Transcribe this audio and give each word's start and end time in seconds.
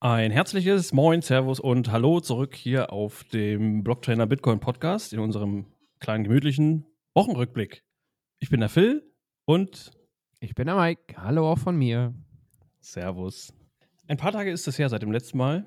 Ein 0.00 0.30
herzliches 0.30 0.92
Moin, 0.92 1.22
Servus 1.22 1.58
und 1.58 1.90
Hallo 1.90 2.20
zurück 2.20 2.54
hier 2.54 2.92
auf 2.92 3.24
dem 3.24 3.82
Blocktrainer 3.82 4.28
Bitcoin 4.28 4.60
Podcast 4.60 5.12
in 5.12 5.18
unserem 5.18 5.66
kleinen 5.98 6.22
gemütlichen 6.22 6.86
Wochenrückblick. 7.14 7.82
Ich 8.38 8.48
bin 8.48 8.60
der 8.60 8.68
Phil 8.68 9.12
und 9.44 9.90
ich 10.38 10.54
bin 10.54 10.66
der 10.66 10.76
Mike. 10.76 11.20
Hallo 11.20 11.50
auch 11.50 11.58
von 11.58 11.76
mir. 11.76 12.14
Servus. 12.78 13.52
Ein 14.06 14.18
paar 14.18 14.30
Tage 14.30 14.52
ist 14.52 14.68
es 14.68 14.78
her 14.78 14.88
seit 14.88 15.02
dem 15.02 15.10
letzten 15.10 15.36
Mal. 15.36 15.66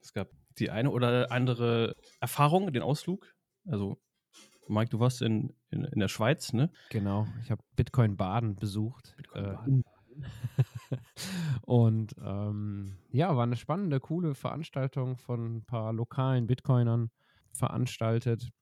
Es 0.00 0.12
gab 0.12 0.30
die 0.58 0.70
eine 0.70 0.90
oder 0.90 1.30
andere 1.30 1.94
Erfahrung, 2.18 2.72
den 2.72 2.82
Ausflug. 2.82 3.36
Also, 3.68 4.02
Mike, 4.66 4.90
du 4.90 4.98
warst 4.98 5.22
in, 5.22 5.54
in, 5.70 5.84
in 5.84 6.00
der 6.00 6.08
Schweiz, 6.08 6.52
ne? 6.52 6.72
Genau. 6.90 7.28
Ich 7.44 7.52
habe 7.52 7.62
Bitcoin 7.76 8.16
Baden 8.16 8.56
besucht. 8.56 9.14
Bitcoin 9.16 9.44
Baden. 9.44 9.84
Äh, 10.58 10.62
und 11.62 12.14
ähm, 12.22 12.96
ja, 13.10 13.36
war 13.36 13.44
eine 13.44 13.56
spannende, 13.56 14.00
coole 14.00 14.34
Veranstaltung 14.34 15.16
von 15.16 15.56
ein 15.56 15.64
paar 15.64 15.92
lokalen 15.92 16.46
Bitcoinern 16.46 17.10
veranstaltet 17.52 18.52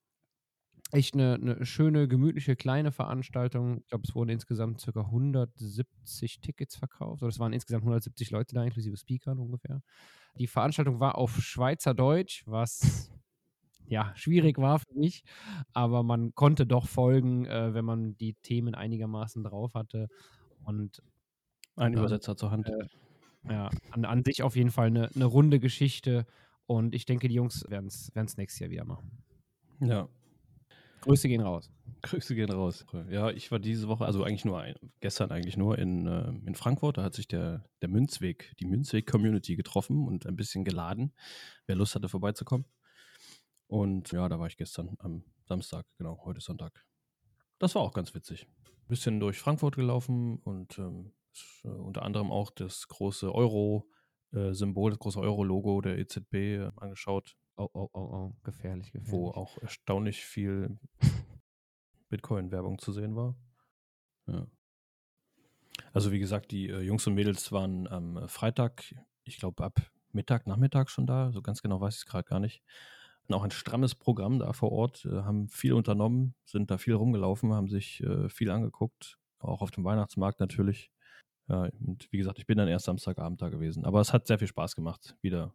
echt 0.92 1.14
eine, 1.14 1.34
eine 1.34 1.64
schöne, 1.66 2.06
gemütliche, 2.06 2.54
kleine 2.54 2.92
Veranstaltung. 2.92 3.78
Ich 3.78 3.88
glaube, 3.88 4.04
es 4.06 4.14
wurden 4.14 4.28
insgesamt 4.28 4.84
ca. 4.84 5.00
170 5.00 6.40
Tickets 6.40 6.76
verkauft. 6.76 7.22
Oder 7.22 7.30
es 7.30 7.38
waren 7.38 7.52
insgesamt 7.52 7.82
170 7.82 8.30
Leute 8.30 8.54
da, 8.54 8.62
inklusive 8.62 8.96
Speakern 8.96 9.38
ungefähr. 9.38 9.82
Die 10.38 10.46
Veranstaltung 10.46 11.00
war 11.00 11.16
auf 11.16 11.40
Schweizerdeutsch, 11.42 12.44
was 12.46 13.10
ja 13.86 14.12
schwierig 14.14 14.58
war 14.58 14.78
für 14.78 14.94
mich, 14.94 15.24
aber 15.72 16.02
man 16.02 16.34
konnte 16.34 16.66
doch 16.66 16.86
folgen, 16.86 17.46
äh, 17.46 17.74
wenn 17.74 17.84
man 17.84 18.16
die 18.18 18.34
Themen 18.34 18.74
einigermaßen 18.74 19.42
drauf 19.42 19.74
hatte. 19.74 20.08
Und 20.64 21.02
ein 21.76 21.94
Übersetzer 21.94 22.36
zur 22.36 22.50
Hand. 22.50 22.68
Äh, 22.68 22.86
ja, 23.50 23.70
an, 23.90 24.04
an, 24.04 24.24
sich 24.24 24.42
auf 24.42 24.56
jeden 24.56 24.70
Fall 24.70 24.86
eine, 24.86 25.10
eine 25.14 25.24
runde 25.24 25.58
Geschichte. 25.58 26.26
Und 26.66 26.94
ich 26.94 27.06
denke, 27.06 27.28
die 27.28 27.34
Jungs 27.34 27.64
werden 27.68 27.86
es 27.88 28.36
nächstes 28.36 28.60
Jahr 28.60 28.70
wieder 28.70 28.84
machen. 28.84 29.24
Ja, 29.80 30.08
Grüße 31.02 31.26
gehen 31.26 31.40
raus. 31.40 31.68
Grüße 32.02 32.34
gehen 32.34 32.50
raus. 32.50 32.86
Ja, 33.10 33.30
ich 33.30 33.50
war 33.50 33.58
diese 33.58 33.88
Woche, 33.88 34.04
also 34.04 34.22
eigentlich 34.22 34.44
nur 34.44 34.60
ein, 34.60 34.76
gestern 35.00 35.32
eigentlich 35.32 35.56
nur 35.56 35.76
in, 35.78 36.06
äh, 36.06 36.28
in 36.46 36.54
Frankfurt. 36.54 36.96
Da 36.96 37.02
hat 37.02 37.14
sich 37.14 37.26
der, 37.26 37.64
der 37.82 37.88
Münzweg, 37.88 38.54
die 38.60 38.66
Münzweg-Community 38.66 39.56
getroffen 39.56 40.06
und 40.06 40.26
ein 40.26 40.36
bisschen 40.36 40.64
geladen, 40.64 41.12
wer 41.66 41.74
Lust 41.74 41.96
hatte, 41.96 42.08
vorbeizukommen. 42.08 42.66
Und 43.66 44.12
ja, 44.12 44.28
da 44.28 44.38
war 44.38 44.46
ich 44.46 44.56
gestern 44.56 44.94
am 45.00 45.24
Samstag, 45.44 45.86
genau, 45.98 46.24
heute 46.24 46.40
Sonntag. 46.40 46.84
Das 47.58 47.74
war 47.74 47.82
auch 47.82 47.94
ganz 47.94 48.14
witzig. 48.14 48.46
Ein 48.64 48.88
bisschen 48.88 49.18
durch 49.18 49.40
Frankfurt 49.40 49.74
gelaufen 49.74 50.38
und 50.38 50.78
ähm, 50.78 51.06
äh, 51.06 51.21
unter 51.62 52.02
anderem 52.02 52.30
auch 52.30 52.50
das 52.50 52.88
große 52.88 53.34
Euro-Symbol, 53.34 54.90
äh, 54.90 54.94
das 54.94 54.98
große 54.98 55.20
Euro-Logo 55.20 55.80
der 55.80 55.98
EZB 55.98 56.34
äh, 56.34 56.70
angeschaut. 56.76 57.36
Oh, 57.56 57.68
oh, 57.72 57.88
oh, 57.92 58.00
oh, 58.00 58.32
gefährlich, 58.44 58.92
gefährlich. 58.92 59.12
Wo 59.12 59.30
auch 59.30 59.58
erstaunlich 59.58 60.24
viel 60.24 60.78
Bitcoin-Werbung 62.08 62.78
zu 62.78 62.92
sehen 62.92 63.14
war. 63.16 63.36
Ja. 64.26 64.46
Also 65.92 66.12
wie 66.12 66.18
gesagt, 66.18 66.50
die 66.50 66.68
äh, 66.68 66.80
Jungs 66.80 67.06
und 67.06 67.14
Mädels 67.14 67.52
waren 67.52 67.86
am 67.88 68.28
Freitag, 68.28 68.94
ich 69.24 69.38
glaube 69.38 69.64
ab 69.64 69.80
Mittag, 70.12 70.46
Nachmittag 70.46 70.90
schon 70.90 71.06
da, 71.06 71.32
so 71.32 71.42
ganz 71.42 71.62
genau 71.62 71.80
weiß 71.80 71.94
ich 71.94 72.00
es 72.00 72.06
gerade 72.06 72.28
gar 72.28 72.40
nicht. 72.40 72.62
Und 73.28 73.34
auch 73.34 73.44
ein 73.44 73.50
strammes 73.50 73.94
Programm 73.94 74.38
da 74.38 74.52
vor 74.52 74.72
Ort, 74.72 75.04
äh, 75.04 75.22
haben 75.22 75.48
viel 75.48 75.72
unternommen, 75.72 76.34
sind 76.44 76.70
da 76.70 76.78
viel 76.78 76.94
rumgelaufen, 76.94 77.52
haben 77.52 77.68
sich 77.68 78.02
äh, 78.02 78.28
viel 78.28 78.50
angeguckt, 78.50 79.18
auch 79.38 79.62
auf 79.62 79.70
dem 79.70 79.84
Weihnachtsmarkt 79.84 80.40
natürlich. 80.40 80.90
Ja, 81.52 81.68
und 81.86 82.10
wie 82.10 82.16
gesagt, 82.16 82.38
ich 82.38 82.46
bin 82.46 82.56
dann 82.56 82.66
erst 82.66 82.86
Samstagabend 82.86 83.42
da 83.42 83.50
gewesen. 83.50 83.84
Aber 83.84 84.00
es 84.00 84.14
hat 84.14 84.26
sehr 84.26 84.38
viel 84.38 84.48
Spaß 84.48 84.74
gemacht, 84.74 85.18
wieder 85.20 85.54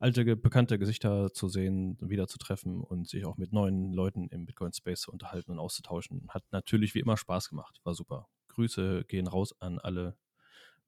alte, 0.00 0.34
bekannte 0.34 0.80
Gesichter 0.80 1.32
zu 1.32 1.48
sehen, 1.48 1.96
wieder 2.00 2.26
zu 2.26 2.38
treffen 2.38 2.82
und 2.82 3.08
sich 3.08 3.24
auch 3.24 3.36
mit 3.36 3.52
neuen 3.52 3.92
Leuten 3.92 4.26
im 4.30 4.46
Bitcoin-Space 4.46 5.02
zu 5.02 5.12
unterhalten 5.12 5.52
und 5.52 5.60
auszutauschen. 5.60 6.26
Hat 6.28 6.42
natürlich 6.50 6.96
wie 6.96 6.98
immer 6.98 7.16
Spaß 7.16 7.50
gemacht. 7.50 7.78
War 7.84 7.94
super. 7.94 8.26
Grüße 8.48 9.04
gehen 9.04 9.28
raus 9.28 9.54
an 9.60 9.78
alle 9.78 10.16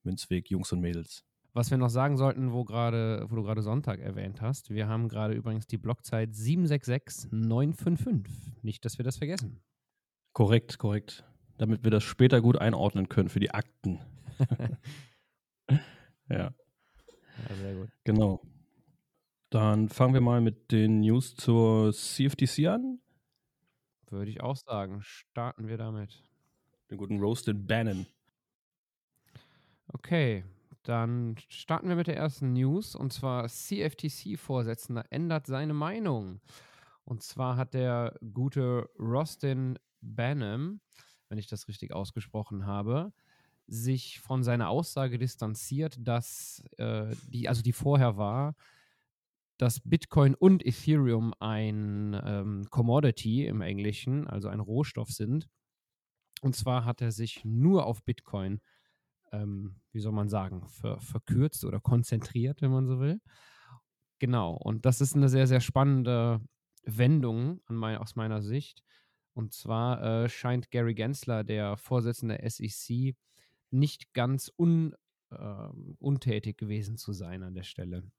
Münzweg-Jungs 0.03 0.73
und 0.73 0.81
Mädels. 0.81 1.25
Was 1.53 1.71
wir 1.71 1.79
noch 1.79 1.91
sagen 1.91 2.17
sollten, 2.17 2.53
wo, 2.53 2.65
grade, 2.65 3.27
wo 3.29 3.37
du 3.37 3.45
gerade 3.45 3.63
Sonntag 3.63 4.01
erwähnt 4.01 4.41
hast, 4.41 4.71
wir 4.71 4.89
haben 4.89 5.09
gerade 5.09 5.35
übrigens 5.35 5.69
die 5.69 5.79
Blockzeit 5.79 6.35
766955. 6.35 8.63
Nicht, 8.63 8.85
dass 8.85 8.99
wir 8.99 9.05
das 9.05 9.19
vergessen. 9.19 9.63
Korrekt, 10.33 10.79
korrekt. 10.79 11.23
Damit 11.57 11.85
wir 11.85 11.93
das 11.93 12.03
später 12.03 12.41
gut 12.41 12.59
einordnen 12.59 13.09
können 13.09 13.29
für 13.29 13.39
die 13.39 13.53
Akten. 13.53 14.01
ja. 16.29 16.37
ja. 16.37 16.55
Sehr 17.61 17.75
gut. 17.75 17.89
Genau. 18.05 18.41
Dann 19.51 19.89
fangen 19.89 20.15
wir 20.15 20.21
mal 20.21 20.41
mit 20.41 20.73
den 20.73 21.01
News 21.01 21.35
zur 21.37 21.93
CFTC 21.93 22.67
an. 22.67 23.01
Würde 24.11 24.31
ich 24.31 24.41
auch 24.41 24.57
sagen. 24.57 25.01
Starten 25.03 25.69
wir 25.69 25.77
damit. 25.77 26.23
Den 26.91 26.99
guten 26.99 27.19
Roasted 27.19 27.67
Bannon. 27.67 28.07
Okay, 29.89 30.45
dann 30.83 31.37
starten 31.49 31.89
wir 31.89 31.97
mit 31.97 32.07
der 32.07 32.17
ersten 32.17 32.53
News. 32.53 32.95
Und 32.95 33.13
zwar 33.13 33.49
CFTC-Vorsitzender 33.49 35.05
ändert 35.11 35.47
seine 35.47 35.75
Meinung. 35.75 36.41
Und 37.05 37.23
zwar 37.23 37.57
hat 37.57 37.75
der 37.75 38.19
gute 38.33 38.91
Rostin 38.99 39.79
Bannon, 40.01 40.81
wenn 41.29 41.39
ich 41.39 41.47
das 41.47 41.69
richtig 41.69 41.93
ausgesprochen 41.93 42.67
habe, 42.67 43.13
sich 43.67 44.21
von 44.21 44.43
seiner 44.43 44.69
Aussage 44.69 45.19
distanziert, 45.19 45.97
dass 46.01 46.63
äh, 46.79 47.15
die, 47.29 47.49
also 47.49 47.63
die 47.63 47.73
vorher 47.73 48.17
war, 48.17 48.55
dass 49.57 49.81
Bitcoin 49.81 50.35
und 50.35 50.65
Ethereum 50.67 51.33
ein 51.39 52.21
ähm, 52.25 52.67
Commodity 52.71 53.47
im 53.47 53.61
Englischen, 53.61 54.27
also 54.27 54.49
ein 54.49 54.61
Rohstoff 54.61 55.11
sind. 55.11 55.49
Und 56.43 56.57
zwar 56.57 56.85
hat 56.85 57.01
er 57.01 57.13
sich 57.13 57.45
nur 57.45 57.87
auf 57.87 58.03
Bitcoin, 58.03 58.61
ähm, 59.33 59.77
wie 59.93 60.01
soll 60.01 60.13
man 60.13 60.29
sagen, 60.29 60.67
ver 60.69 61.01
verkürzt 61.01 61.65
oder 61.65 61.81
konzentriert, 61.81 62.61
wenn 62.63 62.73
man 62.73 62.87
so 62.87 63.01
will. 63.01 63.21
Genau, 64.19 64.53
und 64.53 64.85
das 64.85 65.01
ist 65.01 65.15
eine 65.15 65.29
sehr, 65.29 65.47
sehr 65.47 65.61
spannende 65.61 66.41
Wendung 66.85 67.61
mein, 67.69 67.99
aus 67.99 68.17
meiner 68.17 68.43
Sicht. 68.43 68.83
Und 69.33 69.53
zwar 69.53 70.03
äh, 70.03 70.29
scheint 70.29 70.71
Gary 70.71 70.95
Gensler, 70.95 71.45
der 71.45 71.77
Vorsitzende 71.77 72.39
der 72.39 72.51
SEC, 72.51 73.17
nicht 73.75 74.15
ganz 74.15 74.51
un, 74.59 74.95
äh, 75.31 75.69
untätig 75.99 76.57
gewesen 76.57 76.97
zu 76.97 77.13
sein 77.13 77.43
an 77.43 77.55
der 77.55 77.65
Stelle. 77.65 78.11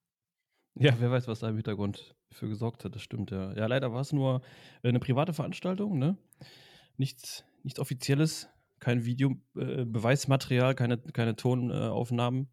Ja, 0.78 0.94
wer 1.00 1.10
weiß, 1.10 1.28
was 1.28 1.40
da 1.40 1.50
im 1.50 1.56
Hintergrund 1.56 2.16
für 2.32 2.50
gesorgt 2.50 2.84
hat, 2.84 2.96
das 2.96 3.02
stimmt, 3.02 3.32
ja. 3.32 3.54
Ja, 3.54 3.66
leider 3.66 3.94
war 3.94 4.02
es 4.02 4.12
nur 4.12 4.42
äh, 4.84 4.90
eine 4.90 5.00
private 5.00 5.34
Veranstaltung, 5.34 5.98
ne? 5.98 6.18
Nichts, 6.98 7.46
nichts 7.64 7.80
Offizielles, 7.80 8.50
kein 8.80 9.06
Videobeweismaterial, 9.06 10.72
äh, 10.74 10.76
keine, 10.76 10.98
keine 10.98 11.36
Tonaufnahmen. 11.36 12.50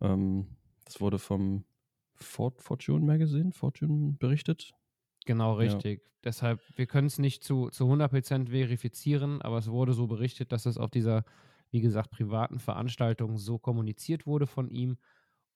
Ähm, 0.00 0.56
das 0.84 1.00
wurde 1.00 1.18
vom 1.18 1.64
Fort, 2.14 2.62
Fortune 2.62 3.04
Magazine, 3.04 3.52
Fortune 3.52 4.16
berichtet. 4.18 4.72
Genau, 5.24 5.54
richtig. 5.54 6.00
Ja. 6.00 6.10
Deshalb, 6.24 6.60
wir 6.76 6.86
können 6.86 7.06
es 7.06 7.18
nicht 7.18 7.44
zu, 7.44 7.70
zu 7.70 7.84
100% 7.84 8.50
verifizieren, 8.50 9.40
aber 9.42 9.58
es 9.58 9.68
wurde 9.68 9.92
so 9.92 10.06
berichtet, 10.06 10.52
dass 10.52 10.66
es 10.66 10.76
auf 10.76 10.90
dieser, 10.90 11.24
wie 11.76 11.82
gesagt, 11.82 12.10
privaten 12.10 12.58
Veranstaltung 12.58 13.36
so 13.36 13.58
kommuniziert 13.58 14.26
wurde 14.26 14.46
von 14.46 14.70
ihm 14.70 14.96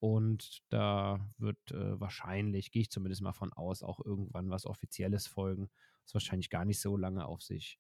und 0.01 0.61
da 0.69 1.19
wird 1.39 1.73
äh, 1.73 1.99
wahrscheinlich, 1.99 2.73
gehe 2.73 2.83
ich 2.83 2.91
zumindest 2.91 3.23
mal 3.23 3.33
von 3.33 3.55
aus, 3.55 3.83
auch 3.83 4.01
irgendwann 4.05 4.51
was 4.51 4.67
Offizielles 4.67 5.27
folgen, 5.27 5.71
was 6.05 6.13
wahrscheinlich 6.13 6.51
gar 6.51 6.67
nicht 6.67 6.79
so 6.81 6.99
lange 6.99 7.25
auf 7.25 7.41
sich, 7.43 7.79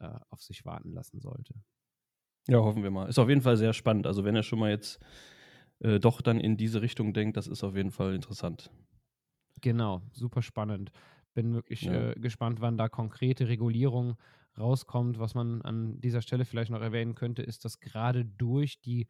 äh, 0.00 0.18
auf 0.28 0.42
sich 0.42 0.66
warten 0.66 0.92
lassen 0.92 1.20
sollte. 1.20 1.54
Ja, 2.46 2.58
hoffen 2.58 2.82
wir 2.82 2.90
mal. 2.90 3.08
Ist 3.08 3.18
auf 3.18 3.28
jeden 3.28 3.42
Fall 3.42 3.56
sehr 3.56 3.72
spannend. 3.72 4.06
Also 4.06 4.24
wenn 4.24 4.34
er 4.36 4.42
schon 4.42 4.58
mal 4.58 4.70
jetzt 4.70 4.98
äh, 5.80 6.00
doch 6.00 6.20
dann 6.22 6.40
in 6.40 6.56
diese 6.56 6.82
Richtung 6.82 7.12
denkt, 7.14 7.36
das 7.36 7.46
ist 7.46 7.64
auf 7.64 7.76
jeden 7.76 7.90
Fall 7.90 8.14
interessant. 8.14 8.70
Genau, 9.60 10.02
super 10.12 10.42
spannend. 10.42 10.90
Bin 11.34 11.54
wirklich 11.54 11.86
ja. 11.86 12.10
Äh, 12.10 12.14
gespannt, 12.14 12.60
wann 12.60 12.76
da 12.76 12.88
konkrete 12.88 13.48
Regulierung 13.48 14.16
rauskommt. 14.58 15.18
Was 15.18 15.34
man 15.34 15.62
an 15.62 16.00
dieser 16.00 16.22
Stelle 16.22 16.44
vielleicht 16.44 16.70
noch 16.70 16.80
erwähnen 16.80 17.14
könnte, 17.14 17.42
ist, 17.42 17.64
dass 17.64 17.80
gerade 17.80 18.24
durch 18.24 18.80
die 18.80 19.06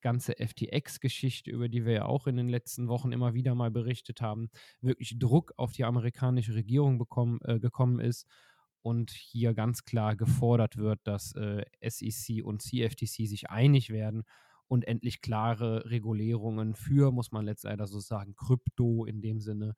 ganze 0.00 0.34
FTX-Geschichte, 0.34 1.50
über 1.50 1.68
die 1.68 1.84
wir 1.84 1.92
ja 1.92 2.04
auch 2.06 2.26
in 2.26 2.36
den 2.36 2.48
letzten 2.48 2.88
Wochen 2.88 3.12
immer 3.12 3.34
wieder 3.34 3.54
mal 3.54 3.70
berichtet 3.70 4.20
haben, 4.20 4.50
wirklich 4.80 5.18
Druck 5.18 5.52
auf 5.56 5.72
die 5.72 5.84
amerikanische 5.84 6.54
Regierung 6.54 6.98
bekommen, 6.98 7.38
äh, 7.44 7.58
gekommen 7.58 8.00
ist 8.00 8.26
und 8.82 9.10
hier 9.10 9.54
ganz 9.54 9.84
klar 9.84 10.16
gefordert 10.16 10.76
wird, 10.76 11.00
dass 11.04 11.34
äh, 11.34 11.64
SEC 11.86 12.44
und 12.44 12.62
CFTC 12.62 13.26
sich 13.26 13.50
einig 13.50 13.90
werden 13.90 14.22
und 14.68 14.86
endlich 14.86 15.20
klare 15.20 15.90
Regulierungen 15.90 16.74
für, 16.74 17.12
muss 17.12 17.32
man 17.32 17.44
letztendlich 17.44 17.88
so 17.88 18.00
sagen, 18.00 18.34
Krypto 18.36 19.04
in 19.04 19.20
dem 19.20 19.40
Sinne 19.40 19.74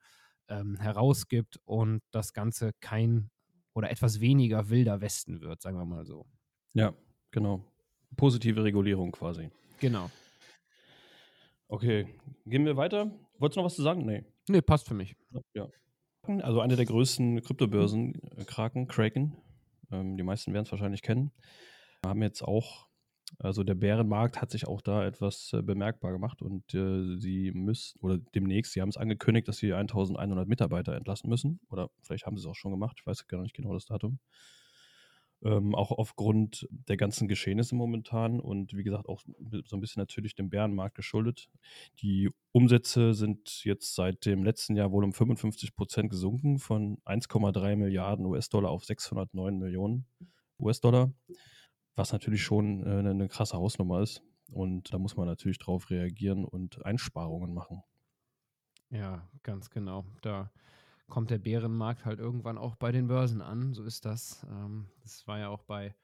ähm, 0.48 0.76
herausgibt 0.78 1.58
und 1.64 2.02
das 2.10 2.32
Ganze 2.32 2.72
kein 2.80 3.30
oder 3.74 3.90
etwas 3.90 4.20
weniger 4.20 4.68
wilder 4.70 5.00
Westen 5.00 5.40
wird, 5.40 5.62
sagen 5.62 5.78
wir 5.78 5.84
mal 5.84 6.04
so. 6.04 6.26
Ja, 6.74 6.94
genau. 7.30 7.64
Positive 8.16 8.62
Regulierung 8.62 9.12
quasi. 9.12 9.50
Genau. 9.80 10.10
Okay, 11.68 12.06
gehen 12.44 12.66
wir 12.66 12.76
weiter. 12.76 13.10
Wolltest 13.38 13.56
du 13.56 13.60
noch 13.60 13.66
was 13.66 13.76
zu 13.76 13.82
sagen? 13.82 14.04
Nee. 14.04 14.24
Nee, 14.48 14.60
passt 14.60 14.86
für 14.86 14.94
mich. 14.94 15.16
Ja. 15.54 15.68
Also 16.42 16.60
eine 16.60 16.76
der 16.76 16.84
größten 16.84 17.42
Kryptobörsen, 17.42 18.14
äh, 18.36 18.44
Kraken, 18.44 18.86
Kraken, 18.86 19.36
ähm, 19.90 20.16
die 20.16 20.22
meisten 20.22 20.52
werden 20.52 20.64
es 20.64 20.70
wahrscheinlich 20.70 21.02
kennen, 21.02 21.32
haben 22.04 22.22
jetzt 22.22 22.42
auch, 22.42 22.88
also 23.38 23.64
der 23.64 23.74
Bärenmarkt 23.74 24.40
hat 24.40 24.50
sich 24.50 24.66
auch 24.66 24.80
da 24.80 25.04
etwas 25.06 25.52
äh, 25.52 25.62
bemerkbar 25.62 26.12
gemacht 26.12 26.42
und 26.42 26.74
äh, 26.74 27.18
sie 27.18 27.52
müssen, 27.52 27.98
oder 28.00 28.18
demnächst, 28.34 28.72
sie 28.72 28.80
haben 28.80 28.88
es 28.88 28.96
angekündigt, 28.96 29.48
dass 29.48 29.58
sie 29.58 29.72
1100 29.72 30.48
Mitarbeiter 30.48 30.94
entlassen 30.94 31.28
müssen, 31.28 31.60
oder 31.68 31.90
vielleicht 32.02 32.26
haben 32.26 32.36
sie 32.36 32.42
es 32.42 32.46
auch 32.46 32.56
schon 32.56 32.72
gemacht, 32.72 32.98
ich 33.00 33.06
weiß 33.06 33.26
gar 33.28 33.42
nicht 33.42 33.54
genau 33.54 33.74
das 33.74 33.86
Datum 33.86 34.18
ähm, 35.44 35.74
auch 35.74 35.90
aufgrund 35.90 36.68
der 36.70 36.96
ganzen 36.96 37.28
Geschehnisse 37.28 37.74
momentan 37.74 38.40
und 38.40 38.74
wie 38.76 38.84
gesagt 38.84 39.08
auch 39.08 39.22
so 39.64 39.76
ein 39.76 39.80
bisschen 39.80 40.00
natürlich 40.00 40.34
dem 40.34 40.50
Bärenmarkt 40.50 40.94
geschuldet. 40.94 41.48
Die 42.00 42.30
Umsätze 42.52 43.14
sind 43.14 43.64
jetzt 43.64 43.94
seit 43.94 44.24
dem 44.24 44.44
letzten 44.44 44.76
Jahr 44.76 44.92
wohl 44.92 45.04
um 45.04 45.12
55 45.12 45.74
Prozent 45.74 46.10
gesunken 46.10 46.58
von 46.58 46.98
1,3 47.04 47.76
Milliarden 47.76 48.26
US-Dollar 48.26 48.70
auf 48.70 48.84
609 48.84 49.58
Millionen 49.58 50.06
US-Dollar, 50.60 51.12
was 51.94 52.12
natürlich 52.12 52.42
schon 52.42 52.84
äh, 52.86 53.10
eine 53.10 53.28
krasse 53.28 53.56
Hausnummer 53.56 54.00
ist. 54.00 54.22
Und 54.50 54.92
da 54.92 54.98
muss 54.98 55.16
man 55.16 55.26
natürlich 55.26 55.58
drauf 55.58 55.90
reagieren 55.90 56.44
und 56.44 56.84
Einsparungen 56.84 57.54
machen. 57.54 57.82
Ja, 58.90 59.26
ganz 59.42 59.70
genau. 59.70 60.04
Da 60.20 60.52
kommt 61.08 61.30
der 61.30 61.38
Bärenmarkt 61.38 62.04
halt 62.04 62.18
irgendwann 62.18 62.58
auch 62.58 62.76
bei 62.76 62.92
den 62.92 63.08
Börsen 63.08 63.40
an. 63.40 63.72
So 63.72 63.84
ist 63.84 64.04
das. 64.04 64.46
Ähm, 64.50 64.88
das 65.02 65.26
war 65.26 65.38
ja 65.38 65.48
auch 65.48 65.62
bei 65.64 65.94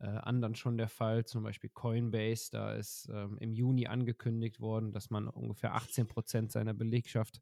äh, 0.00 0.06
anderen 0.06 0.54
schon 0.54 0.76
der 0.76 0.88
Fall, 0.88 1.24
zum 1.24 1.44
Beispiel 1.44 1.70
Coinbase. 1.70 2.50
Da 2.50 2.74
ist 2.74 3.08
ähm, 3.12 3.38
im 3.38 3.52
Juni 3.52 3.86
angekündigt 3.86 4.60
worden, 4.60 4.92
dass 4.92 5.10
man 5.10 5.28
ungefähr 5.28 5.74
18 5.74 6.08
Prozent 6.08 6.52
seiner 6.52 6.74
Belegschaft 6.74 7.40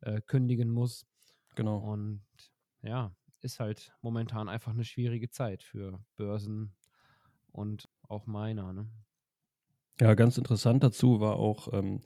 äh, 0.00 0.20
kündigen 0.20 0.70
muss. 0.70 1.06
Genau. 1.56 1.78
Und 1.78 2.22
ja, 2.82 3.14
ist 3.40 3.60
halt 3.60 3.92
momentan 4.00 4.48
einfach 4.48 4.72
eine 4.72 4.84
schwierige 4.84 5.30
Zeit 5.30 5.62
für 5.62 6.00
Börsen 6.16 6.74
und 7.58 7.88
auch 8.08 8.26
Miner. 8.26 8.72
Ne? 8.72 8.86
Ja, 10.00 10.14
ganz 10.14 10.38
interessant 10.38 10.82
dazu 10.82 11.20
war 11.20 11.36
auch, 11.36 11.72
ähm, 11.72 12.00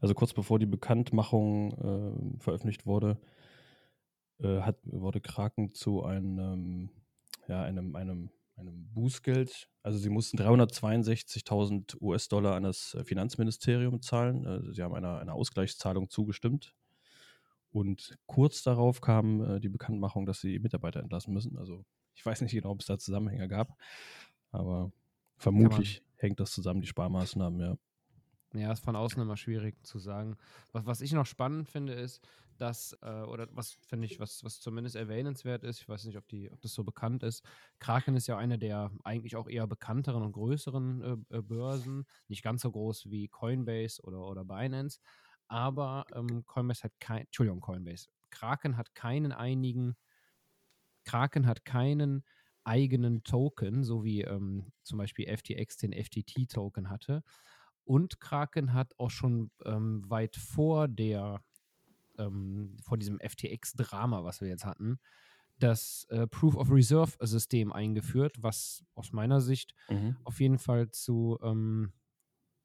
also 0.00 0.14
kurz 0.14 0.32
bevor 0.32 0.58
die 0.58 0.66
Bekanntmachung 0.66 1.72
äh, 2.38 2.40
veröffentlicht 2.40 2.86
wurde, 2.86 3.18
äh, 4.42 4.60
hat, 4.60 4.78
wurde 4.84 5.20
Kraken 5.20 5.74
zu 5.74 6.04
einem, 6.04 6.90
ja, 7.48 7.62
einem, 7.62 7.96
einem, 7.96 8.30
einem 8.56 8.92
Bußgeld. 8.92 9.68
Also 9.82 9.98
sie 9.98 10.10
mussten 10.10 10.38
362.000 10.38 12.00
US-Dollar 12.00 12.54
an 12.56 12.62
das 12.62 12.94
äh, 12.94 13.04
Finanzministerium 13.04 14.02
zahlen. 14.02 14.46
Also 14.46 14.72
sie 14.72 14.82
haben 14.82 14.94
einer, 14.94 15.18
einer 15.18 15.34
Ausgleichszahlung 15.34 16.10
zugestimmt. 16.10 16.74
Und 17.72 18.18
kurz 18.26 18.62
darauf 18.62 19.00
kam 19.00 19.42
äh, 19.42 19.60
die 19.60 19.68
Bekanntmachung, 19.68 20.26
dass 20.26 20.40
sie 20.40 20.58
Mitarbeiter 20.58 21.00
entlassen 21.00 21.32
müssen. 21.32 21.56
Also 21.56 21.84
ich 22.14 22.26
weiß 22.26 22.40
nicht 22.42 22.52
genau, 22.52 22.70
ob 22.70 22.80
es 22.80 22.86
da 22.86 22.98
Zusammenhänge 22.98 23.48
gab, 23.48 23.76
aber 24.50 24.92
vermutlich 25.36 26.02
hängt 26.16 26.40
das 26.40 26.52
zusammen, 26.52 26.80
die 26.80 26.86
Sparmaßnahmen, 26.86 27.60
ja. 27.60 27.76
Ja, 28.52 28.72
ist 28.72 28.84
von 28.84 28.96
außen 28.96 29.22
immer 29.22 29.36
schwierig 29.36 29.76
zu 29.86 29.98
sagen. 29.98 30.36
Was, 30.72 30.84
was 30.84 31.00
ich 31.00 31.12
noch 31.12 31.26
spannend 31.26 31.68
finde, 31.68 31.92
ist, 31.92 32.20
dass, 32.60 32.96
äh, 33.00 33.22
oder 33.22 33.48
was 33.52 33.72
finde 33.86 34.06
ich, 34.06 34.20
was, 34.20 34.44
was 34.44 34.60
zumindest 34.60 34.96
erwähnenswert 34.96 35.64
ist, 35.64 35.80
ich 35.80 35.88
weiß 35.88 36.04
nicht, 36.04 36.18
ob, 36.18 36.28
die, 36.28 36.50
ob 36.50 36.60
das 36.60 36.74
so 36.74 36.84
bekannt 36.84 37.22
ist, 37.22 37.44
Kraken 37.78 38.16
ist 38.16 38.26
ja 38.26 38.36
eine 38.36 38.58
der 38.58 38.90
eigentlich 39.02 39.36
auch 39.36 39.48
eher 39.48 39.66
bekannteren 39.66 40.22
und 40.22 40.32
größeren 40.32 41.26
äh, 41.30 41.38
äh, 41.38 41.42
Börsen, 41.42 42.06
nicht 42.28 42.42
ganz 42.42 42.62
so 42.62 42.70
groß 42.70 43.08
wie 43.10 43.28
Coinbase 43.28 44.02
oder, 44.02 44.20
oder 44.20 44.44
Binance, 44.44 45.00
aber 45.48 46.04
ähm, 46.12 46.44
Coinbase 46.44 46.84
hat 46.84 46.92
kein, 47.00 47.22
Entschuldigung, 47.22 47.60
Coinbase, 47.60 48.08
Kraken 48.30 48.76
hat 48.76 48.94
keinen 48.94 49.32
einigen, 49.32 49.96
Kraken 51.04 51.46
hat 51.46 51.64
keinen 51.64 52.24
eigenen 52.64 53.22
Token, 53.24 53.84
so 53.84 54.04
wie 54.04 54.22
ähm, 54.22 54.72
zum 54.82 54.98
Beispiel 54.98 55.26
FTX 55.26 55.76
den 55.76 55.92
FTT-Token 55.92 56.90
hatte. 56.90 57.22
Und 57.84 58.20
Kraken 58.20 58.72
hat 58.72 58.94
auch 58.98 59.10
schon 59.10 59.50
ähm, 59.64 60.08
weit 60.08 60.36
vor 60.36 60.86
der 60.88 61.42
ähm, 62.18 62.76
vor 62.82 62.98
diesem 62.98 63.18
FTX-Drama, 63.18 64.24
was 64.24 64.40
wir 64.40 64.48
jetzt 64.48 64.64
hatten, 64.64 64.98
das 65.58 66.06
äh, 66.10 66.26
Proof 66.26 66.56
of 66.56 66.70
Reserve-System 66.70 67.72
eingeführt, 67.72 68.36
was 68.42 68.84
aus 68.94 69.12
meiner 69.12 69.40
Sicht 69.40 69.74
mhm. 69.88 70.16
auf 70.24 70.40
jeden 70.40 70.58
Fall 70.58 70.90
zu 70.90 71.38
ähm, 71.42 71.92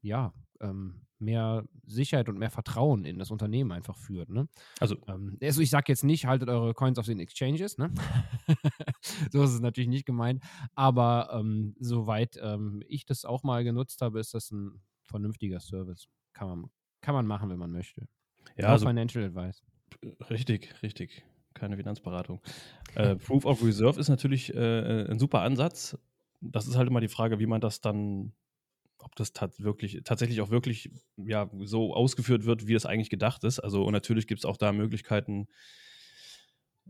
ja, 0.06 0.34
ähm, 0.62 1.02
mehr 1.18 1.66
Sicherheit 1.86 2.30
und 2.30 2.38
mehr 2.38 2.52
Vertrauen 2.52 3.06
in 3.06 3.18
das 3.18 3.32
Unternehmen 3.32 3.72
einfach 3.72 3.98
führt. 3.98 4.30
Ne? 4.30 4.48
Also, 4.80 4.98
ähm, 5.08 5.38
also 5.42 5.62
ich 5.62 5.70
sage 5.70 5.86
jetzt 5.88 6.04
nicht, 6.04 6.26
haltet 6.26 6.50
eure 6.50 6.74
Coins 6.74 7.00
auf 7.00 7.06
den 7.06 7.20
Exchanges, 7.20 7.78
ne? 7.78 7.92
so 9.32 9.44
ist 9.44 9.52
es 9.52 9.62
natürlich 9.62 9.90
nicht 9.90 10.06
gemeint, 10.06 10.44
aber 10.76 11.30
ähm, 11.34 11.76
soweit 11.80 12.38
ähm, 12.42 12.84
ich 12.88 13.06
das 13.06 13.26
auch 13.26 13.44
mal 13.44 13.64
genutzt 13.64 14.02
habe, 14.02 14.20
ist 14.20 14.34
das 14.34 14.52
ein 14.52 14.82
vernünftiger 15.04 15.60
Service. 15.60 16.08
Kann 16.34 16.48
man, 16.50 16.70
kann 17.02 17.16
man 17.16 17.26
machen, 17.26 17.50
wenn 17.50 17.60
man 17.60 17.72
möchte. 17.72 18.08
Ja, 18.58 18.68
also, 18.68 18.86
Financial 18.86 19.24
Advice. 19.24 19.64
Richtig, 20.30 20.74
richtig. 20.84 21.24
Keine 21.54 21.78
Finanzberatung. 21.78 22.42
Äh, 22.96 23.16
Proof 23.16 23.46
of 23.46 23.64
Reserve 23.64 24.00
ist 24.00 24.10
natürlich 24.10 24.54
äh, 24.54 25.06
ein 25.10 25.20
super 25.20 25.42
Ansatz. 25.42 25.98
Das 26.42 26.68
ist 26.68 26.76
halt 26.76 26.90
immer 26.90 27.00
die 27.00 27.08
Frage, 27.08 27.40
wie 27.40 27.46
man 27.46 27.62
das 27.62 27.80
dann, 27.80 28.34
ob 29.06 29.16
das 29.16 29.34
tat 29.34 29.60
wirklich, 29.60 30.02
tatsächlich 30.04 30.42
auch 30.42 30.50
wirklich 30.50 30.90
ja, 31.16 31.50
so 31.60 31.94
ausgeführt 31.94 32.46
wird, 32.46 32.68
wie 32.68 32.74
es 32.74 32.86
eigentlich 32.86 33.12
gedacht 33.12 33.44
ist. 33.44 33.60
Also, 33.60 33.86
und 33.86 33.94
natürlich 33.94 34.26
gibt 34.28 34.40
es 34.42 34.46
auch 34.46 34.58
da 34.58 34.74
Möglichkeiten, 34.74 35.48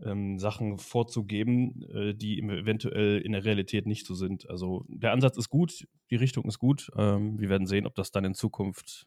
ähm, 0.02 0.38
Sachen 0.38 0.78
vorzugeben, 0.78 1.82
äh, 1.92 2.14
die 2.14 2.40
eventuell 2.40 3.20
in 3.20 3.32
der 3.32 3.44
Realität 3.44 3.86
nicht 3.86 4.06
so 4.06 4.14
sind. 4.14 4.48
Also 4.48 4.84
der 4.88 5.12
Ansatz 5.12 5.36
ist 5.36 5.50
gut, 5.50 5.86
die 6.10 6.16
Richtung 6.16 6.44
ist 6.46 6.58
gut. 6.58 6.90
Ähm, 6.96 7.38
wir 7.38 7.48
werden 7.48 7.66
sehen, 7.66 7.86
ob 7.86 7.94
das 7.94 8.10
dann 8.10 8.24
in 8.24 8.34
Zukunft 8.34 9.06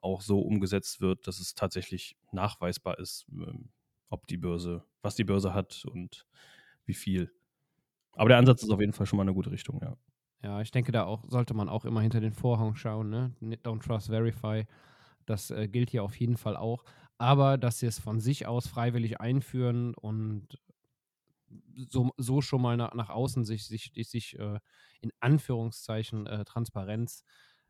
auch 0.00 0.22
so 0.22 0.40
umgesetzt 0.40 1.00
wird, 1.00 1.26
dass 1.26 1.40
es 1.40 1.54
tatsächlich 1.54 2.16
nachweisbar 2.32 2.98
ist, 2.98 3.26
ähm, 3.32 3.70
ob 4.08 4.26
die 4.26 4.36
Börse, 4.38 4.84
was 5.02 5.14
die 5.14 5.24
Börse 5.24 5.54
hat 5.54 5.84
und 5.86 6.26
wie 6.86 6.94
viel. 6.94 7.30
Aber 8.12 8.28
der 8.28 8.38
Ansatz 8.38 8.62
ist 8.62 8.70
auf 8.70 8.80
jeden 8.80 8.92
Fall 8.92 9.06
schon 9.06 9.16
mal 9.16 9.24
eine 9.24 9.34
gute 9.34 9.50
Richtung, 9.50 9.80
ja. 9.82 9.96
Ja, 10.44 10.60
ich 10.60 10.70
denke, 10.70 10.92
da 10.92 11.04
auch 11.04 11.24
sollte 11.26 11.54
man 11.54 11.70
auch 11.70 11.86
immer 11.86 12.02
hinter 12.02 12.20
den 12.20 12.34
Vorhang 12.34 12.76
schauen, 12.76 13.08
ne? 13.08 13.34
Don't 13.64 13.82
trust, 13.82 14.08
verify. 14.08 14.66
Das 15.24 15.50
äh, 15.50 15.68
gilt 15.68 15.88
hier 15.88 16.04
auf 16.04 16.14
jeden 16.16 16.36
Fall 16.36 16.54
auch. 16.54 16.84
Aber 17.16 17.56
dass 17.56 17.78
sie 17.78 17.86
es 17.86 17.98
von 17.98 18.20
sich 18.20 18.46
aus 18.46 18.68
freiwillig 18.68 19.22
einführen 19.22 19.94
und 19.94 20.60
so, 21.88 22.10
so 22.18 22.42
schon 22.42 22.60
mal 22.60 22.76
nach, 22.76 22.92
nach 22.92 23.08
außen 23.08 23.46
sich, 23.46 23.66
sich, 23.66 23.92
sich 23.94 24.38
äh, 24.38 24.58
in 25.00 25.12
Anführungszeichen 25.20 26.26
äh, 26.26 26.44
Transparenz 26.44 27.24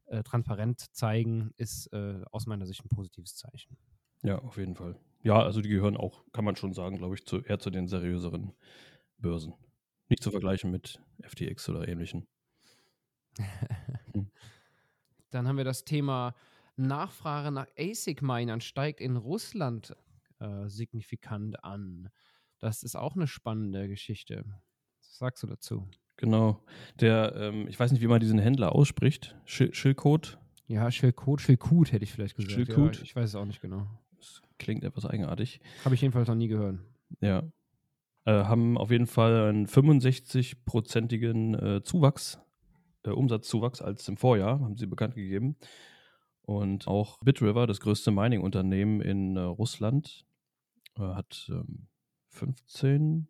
äh, 0.07 0.25
transparent 0.25 0.81
zeigen, 0.93 1.53
ist 1.57 1.93
äh, 1.93 2.23
aus 2.33 2.47
meiner 2.47 2.67
Sicht 2.67 2.85
ein 2.85 2.89
positives 2.89 3.37
Zeichen. 3.37 3.77
Ja, 4.25 4.39
auf 4.41 4.57
jeden 4.57 4.75
Fall. 4.75 4.97
Ja, 5.23 5.41
also 5.41 5.61
die 5.61 5.69
gehören 5.69 5.97
auch, 5.97 6.25
kann 6.33 6.45
man 6.45 6.57
schon 6.57 6.75
sagen, 6.75 6.97
glaube 6.97 7.15
ich, 7.15 7.25
zu, 7.25 7.41
eher 7.41 7.61
zu 7.61 7.71
den 7.71 7.87
seriöseren 7.87 8.53
Börsen. 9.19 9.55
Nicht 10.09 10.25
zu 10.25 10.33
vergleichen 10.33 10.73
mit 10.73 11.01
FTX 11.23 11.69
oder 11.69 11.87
ähnlichen. 11.87 12.27
Dann 15.31 15.49
haben 15.49 15.57
wir 15.57 15.65
das 15.65 15.85
Thema 15.85 16.35
Nachfrage 16.77 17.51
nach 17.51 17.67
ASIC-Minern 17.79 18.61
steigt 18.61 19.01
in 19.01 19.17
Russland 19.17 19.97
äh, 20.41 20.69
signifikant 20.69 21.63
an. 21.65 22.11
Das 22.59 22.83
ist 22.83 22.97
auch 22.97 23.15
eine 23.15 23.27
spannende 23.27 23.89
Geschichte. 23.89 24.45
Was 24.99 25.19
sagst 25.19 25.43
du 25.43 25.47
dazu? 25.47 25.89
Genau. 26.17 26.63
Der, 27.01 27.35
ähm, 27.37 27.67
ich 27.69 27.79
weiß 27.79 27.93
nicht, 27.93 28.01
wie 28.01 28.07
man 28.07 28.21
diesen 28.21 28.39
Händler 28.39 28.75
ausspricht. 28.75 29.37
Schildcode. 29.45 30.39
Ja, 30.67 30.91
Schildcode, 30.91 31.41
Schildkut 31.41 31.93
hätte 31.93 32.05
ich 32.05 32.13
vielleicht 32.13 32.37
gesagt. 32.37 32.53
Schildkut? 32.53 32.97
Ja, 32.97 33.03
ich 33.03 33.15
weiß 33.15 33.31
es 33.31 33.35
auch 33.35 33.45
nicht 33.45 33.61
genau. 33.61 33.87
Das 34.17 34.41
klingt 34.59 34.85
etwas 34.85 35.05
eigenartig. 35.05 35.61
Habe 35.85 35.95
ich 35.95 36.01
jedenfalls 36.01 36.29
noch 36.29 36.35
nie 36.35 36.49
gehört. 36.49 36.79
Ja. 37.21 37.43
Äh, 38.25 38.45
haben 38.45 38.79
auf 38.79 38.91
jeden 38.91 39.07
Fall 39.07 39.49
einen 39.49 39.67
65-prozentigen 39.67 41.55
äh, 41.55 41.83
Zuwachs, 41.83 42.41
Umsatzzuwachs 43.13 43.83
als 43.83 44.09
im 44.09 44.17
Vorjahr, 44.17 44.61
haben 44.61 44.77
sie 44.77 44.87
bekannt 44.87 45.15
gegeben. 45.15 45.57
Und 46.43 46.87
auch 46.87 47.19
Bitriver, 47.21 47.67
das 47.67 47.81
größte 47.81 48.11
Mining-Unternehmen 48.11 49.01
in 49.01 49.37
äh, 49.37 49.41
Russland, 49.41 50.27
äh, 50.97 51.03
hat 51.03 51.51
ähm, 51.51 51.87
15 52.29 53.29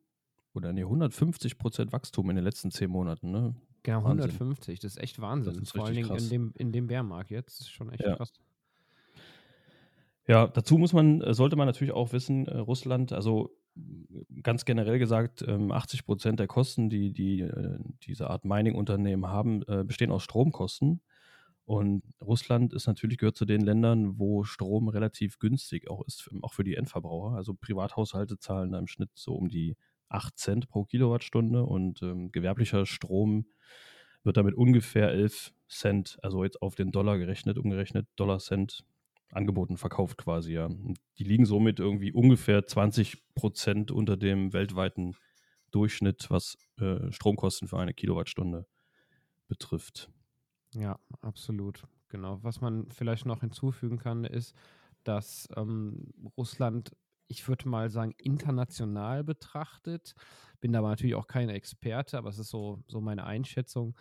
oder 0.52 0.72
nee, 0.72 0.82
150 0.82 1.58
Prozent 1.58 1.92
Wachstum 1.92 2.30
in 2.30 2.36
den 2.36 2.44
letzten 2.44 2.70
zehn 2.70 2.90
Monaten. 2.90 3.30
Ne? 3.30 3.54
Genau, 3.82 3.98
150, 3.98 4.80
das 4.80 4.92
ist 4.92 5.02
echt 5.02 5.20
Wahnsinn. 5.20 5.62
Ist 5.62 5.72
Vor 5.72 5.84
allen 5.84 5.94
Dingen 5.94 6.16
in 6.16 6.28
dem, 6.28 6.52
in 6.56 6.72
dem 6.72 6.86
Bärmarkt 6.86 7.30
jetzt. 7.30 7.60
Das 7.60 7.66
ist 7.66 7.72
schon 7.72 7.90
echt 7.90 8.02
ja. 8.02 8.16
krass. 8.16 8.32
Ja, 10.26 10.46
dazu 10.46 10.78
muss 10.78 10.92
man, 10.92 11.20
äh, 11.20 11.34
sollte 11.34 11.56
man 11.56 11.66
natürlich 11.66 11.92
auch 11.92 12.12
wissen, 12.12 12.46
äh, 12.46 12.56
Russland, 12.56 13.12
also 13.12 13.50
ganz 14.42 14.64
generell 14.64 14.98
gesagt, 14.98 15.46
80 15.46 16.00
ähm, 16.00 16.06
Prozent 16.06 16.38
der 16.38 16.46
Kosten, 16.46 16.88
die, 16.88 17.12
die 17.12 17.40
äh, 17.40 17.78
diese 18.06 18.30
Art 18.30 18.44
Mining-Unternehmen 18.44 19.26
haben, 19.26 19.64
bestehen 19.84 20.12
aus 20.12 20.22
Stromkosten. 20.22 21.00
Und 21.64 22.04
Russland 22.20 22.72
ist 22.72 22.86
natürlich 22.86 23.18
gehört 23.18 23.36
zu 23.36 23.46
den 23.46 23.62
Ländern, 23.62 24.18
wo 24.18 24.44
Strom 24.44 24.88
relativ 24.88 25.38
günstig 25.38 25.90
auch 25.90 26.06
ist, 26.06 26.28
auch 26.42 26.52
für 26.52 26.62
die 26.62 26.74
Endverbraucher. 26.74 27.36
Also 27.36 27.54
Privathaushalte 27.54 28.38
zahlen 28.38 28.70
da 28.70 28.78
im 28.78 28.86
Schnitt 28.86 29.10
so 29.14 29.34
um 29.34 29.48
die 29.48 29.76
8 30.08 30.38
Cent 30.38 30.68
pro 30.68 30.84
Kilowattstunde 30.84 31.64
und 31.64 32.02
ähm, 32.02 32.30
gewerblicher 32.30 32.86
Strom 32.86 33.46
wird 34.22 34.36
damit 34.36 34.54
ungefähr 34.54 35.10
11 35.10 35.52
Cent, 35.68 36.18
also 36.22 36.44
jetzt 36.44 36.62
auf 36.62 36.74
den 36.74 36.92
Dollar 36.92 37.18
gerechnet, 37.18 37.58
umgerechnet, 37.58 38.06
Dollar 38.16 38.38
Cent 38.38 38.84
angeboten, 39.34 39.76
verkauft 39.76 40.18
quasi, 40.18 40.54
ja. 40.54 40.68
Die 41.18 41.24
liegen 41.24 41.46
somit 41.46 41.80
irgendwie 41.80 42.12
ungefähr 42.12 42.66
20 42.66 43.34
Prozent 43.34 43.90
unter 43.90 44.16
dem 44.16 44.52
weltweiten 44.52 45.16
Durchschnitt, 45.70 46.30
was 46.30 46.56
äh, 46.78 47.10
Stromkosten 47.10 47.68
für 47.68 47.78
eine 47.78 47.94
Kilowattstunde 47.94 48.66
betrifft. 49.48 50.10
Ja, 50.74 50.98
absolut. 51.20 51.84
Genau. 52.08 52.38
Was 52.42 52.60
man 52.60 52.90
vielleicht 52.90 53.26
noch 53.26 53.40
hinzufügen 53.40 53.98
kann, 53.98 54.24
ist, 54.24 54.54
dass 55.02 55.48
ähm, 55.56 56.12
Russland, 56.36 56.96
ich 57.26 57.46
würde 57.48 57.68
mal 57.68 57.90
sagen, 57.90 58.14
international 58.18 59.24
betrachtet, 59.24 60.14
bin 60.60 60.72
da 60.72 60.80
natürlich 60.80 61.14
auch 61.14 61.26
kein 61.26 61.48
Experte, 61.48 62.18
aber 62.18 62.28
es 62.28 62.38
ist 62.38 62.50
so, 62.50 62.82
so 62.86 63.00
meine 63.00 63.24
Einschätzung. 63.24 63.96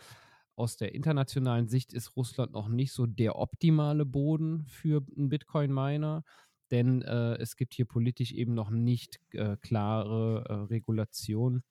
Aus 0.55 0.77
der 0.77 0.93
internationalen 0.93 1.67
Sicht 1.67 1.93
ist 1.93 2.15
Russland 2.15 2.51
noch 2.51 2.67
nicht 2.67 2.91
so 2.91 3.05
der 3.05 3.37
optimale 3.37 4.05
Boden 4.05 4.65
für 4.67 5.03
einen 5.15 5.29
Bitcoin-Miner, 5.29 6.23
denn 6.71 7.01
äh, 7.01 7.35
es 7.35 7.55
gibt 7.55 7.73
hier 7.73 7.85
politisch 7.85 8.31
eben 8.31 8.53
noch 8.53 8.69
nicht 8.69 9.19
äh, 9.31 9.57
klare 9.57 10.45
äh, 10.47 10.53
Regulationen 10.73 11.63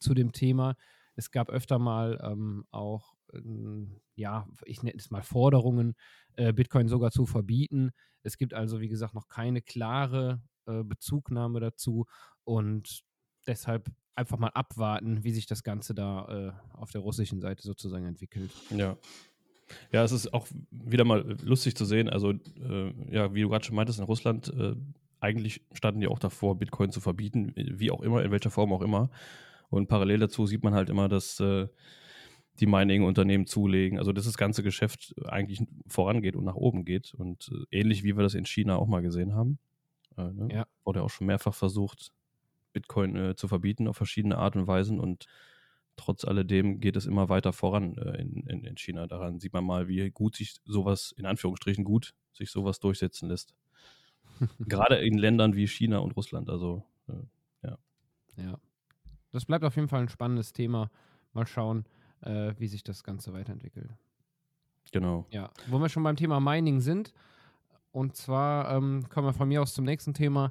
zu 0.00 0.14
dem 0.14 0.32
Thema. 0.32 0.76
Es 1.16 1.30
gab 1.30 1.48
öfter 1.48 1.78
mal 1.78 2.20
ähm, 2.22 2.64
auch 2.70 3.14
ähm, 3.32 4.00
ja, 4.16 4.46
ich 4.64 4.82
nenne 4.82 4.96
es 4.96 5.10
mal 5.10 5.22
Forderungen, 5.22 5.94
äh, 6.34 6.52
Bitcoin 6.52 6.88
sogar 6.88 7.10
zu 7.10 7.26
verbieten. 7.26 7.90
Es 8.22 8.38
gibt 8.38 8.54
also, 8.54 8.80
wie 8.80 8.88
gesagt, 8.88 9.14
noch 9.14 9.28
keine 9.28 9.60
klare 9.62 10.42
äh, 10.66 10.82
Bezugnahme 10.82 11.60
dazu 11.60 12.06
und 12.44 13.02
deshalb 13.46 13.90
einfach 14.14 14.38
mal 14.38 14.48
abwarten, 14.48 15.24
wie 15.24 15.32
sich 15.32 15.46
das 15.46 15.62
Ganze 15.62 15.94
da 15.94 16.52
äh, 16.74 16.76
auf 16.76 16.92
der 16.92 17.00
russischen 17.00 17.40
Seite 17.40 17.62
sozusagen 17.62 18.06
entwickelt. 18.06 18.50
Ja. 18.70 18.96
Ja, 19.92 20.04
es 20.04 20.12
ist 20.12 20.32
auch 20.34 20.46
wieder 20.70 21.04
mal 21.04 21.36
lustig 21.42 21.74
zu 21.74 21.84
sehen. 21.84 22.08
Also, 22.08 22.32
äh, 22.32 22.92
ja, 23.10 23.34
wie 23.34 23.40
du 23.40 23.48
gerade 23.48 23.64
schon 23.64 23.74
meintest, 23.74 23.98
in 23.98 24.04
Russland, 24.04 24.48
äh, 24.48 24.74
eigentlich 25.20 25.62
standen 25.72 26.00
die 26.00 26.06
auch 26.06 26.18
davor, 26.18 26.58
Bitcoin 26.58 26.90
zu 26.92 27.00
verbieten, 27.00 27.52
wie 27.56 27.90
auch 27.90 28.02
immer, 28.02 28.22
in 28.22 28.30
welcher 28.30 28.50
Form 28.50 28.72
auch 28.72 28.82
immer. 28.82 29.10
Und 29.70 29.88
parallel 29.88 30.18
dazu 30.18 30.46
sieht 30.46 30.62
man 30.62 30.74
halt 30.74 30.90
immer, 30.90 31.08
dass 31.08 31.40
äh, 31.40 31.66
die 32.60 32.66
Mining-Unternehmen 32.66 33.46
zulegen. 33.46 33.98
Also 33.98 34.12
dass 34.12 34.26
das 34.26 34.36
ganze 34.36 34.62
Geschäft 34.62 35.14
eigentlich 35.24 35.62
vorangeht 35.88 36.36
und 36.36 36.44
nach 36.44 36.56
oben 36.56 36.84
geht. 36.84 37.14
Und 37.14 37.50
äh, 37.52 37.80
ähnlich 37.80 38.04
wie 38.04 38.16
wir 38.16 38.22
das 38.22 38.34
in 38.34 38.44
China 38.44 38.76
auch 38.76 38.86
mal 38.86 39.02
gesehen 39.02 39.34
haben. 39.34 39.58
Äh, 40.16 40.30
ne? 40.30 40.48
ja. 40.52 40.66
Wurde 40.84 41.02
auch 41.02 41.10
schon 41.10 41.26
mehrfach 41.26 41.54
versucht, 41.54 42.12
Bitcoin 42.74 43.16
äh, 43.16 43.36
zu 43.36 43.48
verbieten 43.48 43.88
auf 43.88 43.96
verschiedene 43.96 44.36
Art 44.36 44.56
und 44.56 44.66
Weisen. 44.66 45.00
Und 45.00 45.24
trotz 45.96 46.26
alledem 46.26 46.80
geht 46.80 46.96
es 46.96 47.06
immer 47.06 47.30
weiter 47.30 47.54
voran 47.54 47.96
äh, 47.96 48.20
in, 48.20 48.46
in, 48.46 48.64
in, 48.64 48.76
China. 48.76 49.06
Daran 49.06 49.40
sieht 49.40 49.54
man 49.54 49.64
mal, 49.64 49.88
wie 49.88 50.10
gut 50.10 50.36
sich 50.36 50.56
sowas, 50.66 51.14
in 51.16 51.24
Anführungsstrichen 51.24 51.84
gut, 51.84 52.14
sich 52.34 52.50
sowas 52.50 52.80
durchsetzen 52.80 53.30
lässt. 53.30 53.54
Gerade 54.58 54.96
in 54.96 55.16
Ländern 55.16 55.54
wie 55.54 55.66
China 55.66 55.98
und 55.98 56.12
Russland. 56.16 56.50
Also, 56.50 56.84
äh, 57.08 57.14
ja. 57.62 57.78
Ja. 58.36 58.58
Das 59.32 59.46
bleibt 59.46 59.64
auf 59.64 59.76
jeden 59.76 59.88
Fall 59.88 60.02
ein 60.02 60.08
spannendes 60.10 60.52
Thema. 60.52 60.90
Mal 61.32 61.46
schauen, 61.46 61.86
äh, 62.20 62.52
wie 62.58 62.68
sich 62.68 62.84
das 62.84 63.02
Ganze 63.02 63.32
weiterentwickelt. 63.32 63.90
Genau. 64.92 65.26
Ja, 65.30 65.50
wo 65.68 65.78
wir 65.78 65.88
schon 65.88 66.02
beim 66.02 66.16
Thema 66.16 66.38
Mining 66.40 66.80
sind, 66.80 67.12
und 67.94 68.16
zwar 68.16 68.76
ähm, 68.76 69.08
kommen 69.08 69.28
wir 69.28 69.32
von 69.32 69.48
mir 69.48 69.62
aus 69.62 69.72
zum 69.72 69.84
nächsten 69.84 70.14
Thema. 70.14 70.50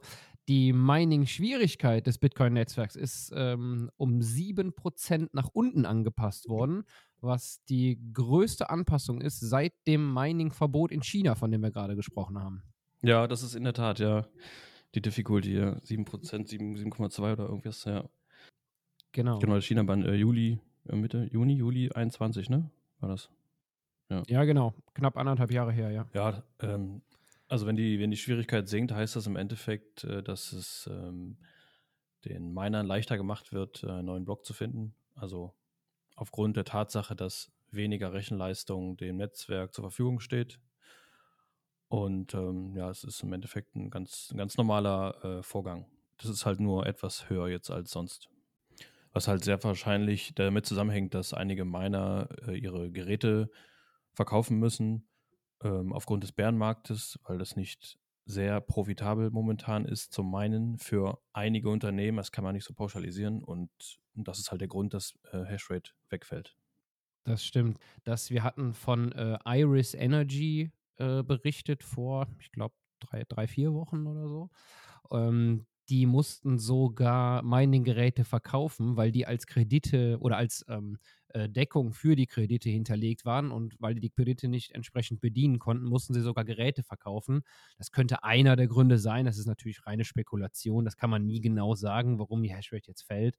Die 0.49 0.73
Mining-Schwierigkeit 0.73 2.05
des 2.05 2.17
Bitcoin-Netzwerks 2.17 2.95
ist 2.95 3.31
ähm, 3.35 3.89
um 3.95 4.19
7% 4.19 5.29
nach 5.31 5.49
unten 5.53 5.85
angepasst 5.85 6.49
worden, 6.49 6.83
was 7.21 7.63
die 7.65 7.99
größte 8.13 8.69
Anpassung 8.69 9.21
ist 9.21 9.39
seit 9.39 9.73
dem 9.87 10.13
Mining-Verbot 10.13 10.91
in 10.91 11.01
China, 11.01 11.35
von 11.35 11.49
dem 11.51 11.61
wir 11.61 11.71
gerade 11.71 11.95
gesprochen 11.95 12.39
haben. 12.39 12.63
Ja, 13.01 13.27
das 13.27 13.43
ist 13.43 13.55
in 13.55 13.63
der 13.63 13.73
Tat, 13.73 13.99
ja. 13.99 14.27
Die 14.95 15.01
Difficulty, 15.01 15.53
ja. 15.53 15.77
7%, 15.77 16.05
7,2 16.49 17.33
oder 17.33 17.45
irgendwas, 17.45 17.85
ja. 17.85 18.09
Genau. 19.13 19.39
Genau, 19.39 19.59
China 19.61 19.87
war 19.87 19.97
äh, 19.97 20.15
Juli 20.15 20.59
äh, 20.89 20.95
Mitte 20.95 21.29
Juni, 21.31 21.53
Juli 21.53 21.91
21, 21.91 22.49
ne? 22.49 22.69
War 22.99 23.09
das? 23.09 23.29
Ja. 24.09 24.23
ja, 24.27 24.43
genau. 24.43 24.73
Knapp 24.93 25.17
anderthalb 25.17 25.51
Jahre 25.51 25.71
her, 25.71 25.91
ja. 25.91 26.07
Ja, 26.13 26.43
ähm, 26.59 27.01
also 27.53 27.67
wenn 27.67 27.75
die, 27.75 27.99
wenn 27.99 28.09
die 28.09 28.17
Schwierigkeit 28.17 28.67
sinkt, 28.67 28.91
heißt 28.91 29.15
das 29.15 29.27
im 29.27 29.35
Endeffekt, 29.35 30.05
äh, 30.05 30.23
dass 30.23 30.53
es 30.53 30.89
ähm, 30.91 31.37
den 32.25 32.51
Minern 32.51 32.87
leichter 32.87 33.15
gemacht 33.15 33.53
wird, 33.53 33.83
äh, 33.83 33.91
einen 33.91 34.07
neuen 34.07 34.25
Block 34.25 34.43
zu 34.43 34.53
finden. 34.53 34.95
Also 35.13 35.53
aufgrund 36.15 36.57
der 36.57 36.65
Tatsache, 36.65 37.15
dass 37.15 37.51
weniger 37.69 38.11
Rechenleistung 38.11 38.97
dem 38.97 39.17
Netzwerk 39.17 39.71
zur 39.71 39.83
Verfügung 39.83 40.19
steht. 40.19 40.59
Und 41.89 42.33
ähm, 42.33 42.75
ja, 42.75 42.89
es 42.89 43.03
ist 43.03 43.21
im 43.21 43.31
Endeffekt 43.33 43.75
ein 43.75 43.91
ganz, 43.91 44.31
ein 44.31 44.37
ganz 44.37 44.57
normaler 44.57 45.23
äh, 45.23 45.43
Vorgang. 45.43 45.85
Das 46.17 46.31
ist 46.31 46.47
halt 46.47 46.59
nur 46.59 46.87
etwas 46.87 47.29
höher 47.29 47.49
jetzt 47.49 47.69
als 47.69 47.91
sonst 47.91 48.29
was 49.15 49.27
halt 49.27 49.43
sehr 49.43 49.63
wahrscheinlich 49.63 50.33
damit 50.33 50.65
zusammenhängt, 50.65 51.13
dass 51.13 51.35
einige 51.35 51.65
Miner 51.65 52.29
äh, 52.47 52.57
ihre 52.57 52.89
Geräte 52.89 53.51
verkaufen 54.11 54.57
müssen 54.57 55.07
ähm, 55.63 55.93
aufgrund 55.93 56.23
des 56.23 56.31
Bärenmarktes, 56.31 57.19
weil 57.23 57.37
das 57.37 57.55
nicht 57.55 57.97
sehr 58.25 58.61
profitabel 58.61 59.31
momentan 59.31 59.85
ist 59.85 60.13
zum 60.13 60.31
Minen 60.31 60.77
für 60.77 61.19
einige 61.33 61.69
Unternehmen. 61.69 62.17
Das 62.17 62.31
kann 62.31 62.43
man 62.43 62.55
nicht 62.55 62.65
so 62.65 62.73
pauschalisieren 62.73 63.43
und, 63.43 63.69
und 64.15 64.27
das 64.27 64.39
ist 64.39 64.51
halt 64.51 64.61
der 64.61 64.67
Grund, 64.67 64.93
dass 64.93 65.13
äh, 65.31 65.43
Hashrate 65.43 65.91
wegfällt. 66.09 66.55
Das 67.25 67.45
stimmt. 67.45 67.79
Das, 68.03 68.29
wir 68.31 68.43
hatten 68.43 68.73
von 68.73 69.11
äh, 69.13 69.37
Iris 69.45 69.93
Energy 69.93 70.71
äh, 70.97 71.23
berichtet 71.23 71.83
vor, 71.83 72.27
ich 72.39 72.51
glaube, 72.51 72.75
drei, 72.99 73.23
drei, 73.27 73.47
vier 73.47 73.73
Wochen 73.73 74.07
oder 74.07 74.27
so. 74.27 74.49
Ähm, 75.11 75.65
die 75.89 76.05
mussten 76.05 76.59
sogar 76.59 77.43
Mining-Geräte 77.43 78.23
verkaufen, 78.23 78.95
weil 78.95 79.11
die 79.11 79.25
als 79.25 79.47
Kredite 79.47 80.17
oder 80.19 80.37
als 80.37 80.65
ähm, 80.69 80.97
äh, 81.22 81.22
Deckung 81.49 81.93
für 81.93 82.15
die 82.15 82.27
Kredite 82.27 82.69
hinterlegt 82.69 83.25
waren 83.25 83.51
und 83.51 83.75
weil 83.79 83.95
die 83.95 84.01
die 84.01 84.09
Kredite 84.09 84.47
nicht 84.47 84.71
entsprechend 84.71 85.21
bedienen 85.21 85.59
konnten, 85.59 85.85
mussten 85.85 86.13
sie 86.13 86.21
sogar 86.21 86.45
Geräte 86.45 86.83
verkaufen. 86.83 87.43
Das 87.77 87.91
könnte 87.91 88.23
einer 88.23 88.55
der 88.55 88.67
Gründe 88.67 88.99
sein. 88.99 89.25
Das 89.25 89.37
ist 89.37 89.47
natürlich 89.47 89.85
reine 89.85 90.05
Spekulation. 90.05 90.85
Das 90.85 90.97
kann 90.97 91.09
man 91.09 91.25
nie 91.25 91.41
genau 91.41 91.75
sagen, 91.75 92.19
warum 92.19 92.43
die 92.43 92.53
Hashrate 92.53 92.87
jetzt 92.87 93.03
fällt. 93.03 93.37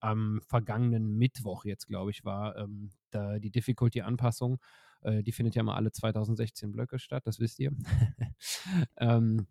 Am 0.00 0.40
vergangenen 0.46 1.16
Mittwoch 1.16 1.64
jetzt, 1.64 1.86
glaube 1.86 2.10
ich, 2.10 2.24
war 2.24 2.56
ähm, 2.56 2.90
da 3.10 3.38
die 3.38 3.50
Difficulty-Anpassung. 3.50 4.60
Äh, 5.02 5.22
die 5.22 5.32
findet 5.32 5.54
ja 5.54 5.62
mal 5.62 5.76
alle 5.76 5.92
2016 5.92 6.72
Blöcke 6.72 6.98
statt, 6.98 7.26
das 7.26 7.40
wisst 7.40 7.58
ihr. 7.58 7.72
ähm, 8.98 9.46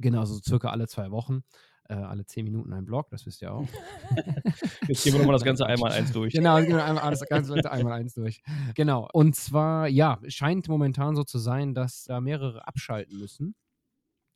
Genau, 0.00 0.24
so 0.24 0.40
circa 0.42 0.70
alle 0.70 0.88
zwei 0.88 1.10
Wochen. 1.10 1.44
Äh, 1.90 1.94
alle 1.94 2.24
zehn 2.24 2.44
Minuten 2.44 2.72
ein 2.72 2.84
Blog, 2.84 3.10
das 3.10 3.26
wisst 3.26 3.42
ihr 3.42 3.52
auch. 3.52 3.66
Jetzt 4.86 5.02
gehen 5.02 5.12
wir 5.12 5.18
nochmal 5.18 5.34
das 5.34 5.42
Ganze 5.42 5.66
einmal 5.66 5.90
eins 5.90 6.12
durch. 6.12 6.32
Genau, 6.32 6.54
einmal 6.54 7.10
das 7.10 7.26
Ganze 7.28 7.68
einmal 7.68 7.94
eins 7.94 8.14
durch. 8.14 8.42
Genau. 8.76 9.08
Und 9.12 9.34
zwar, 9.34 9.88
ja, 9.88 10.20
scheint 10.28 10.68
momentan 10.68 11.16
so 11.16 11.24
zu 11.24 11.38
sein, 11.38 11.74
dass 11.74 12.04
da 12.04 12.20
mehrere 12.20 12.64
abschalten 12.68 13.18
müssen. 13.18 13.56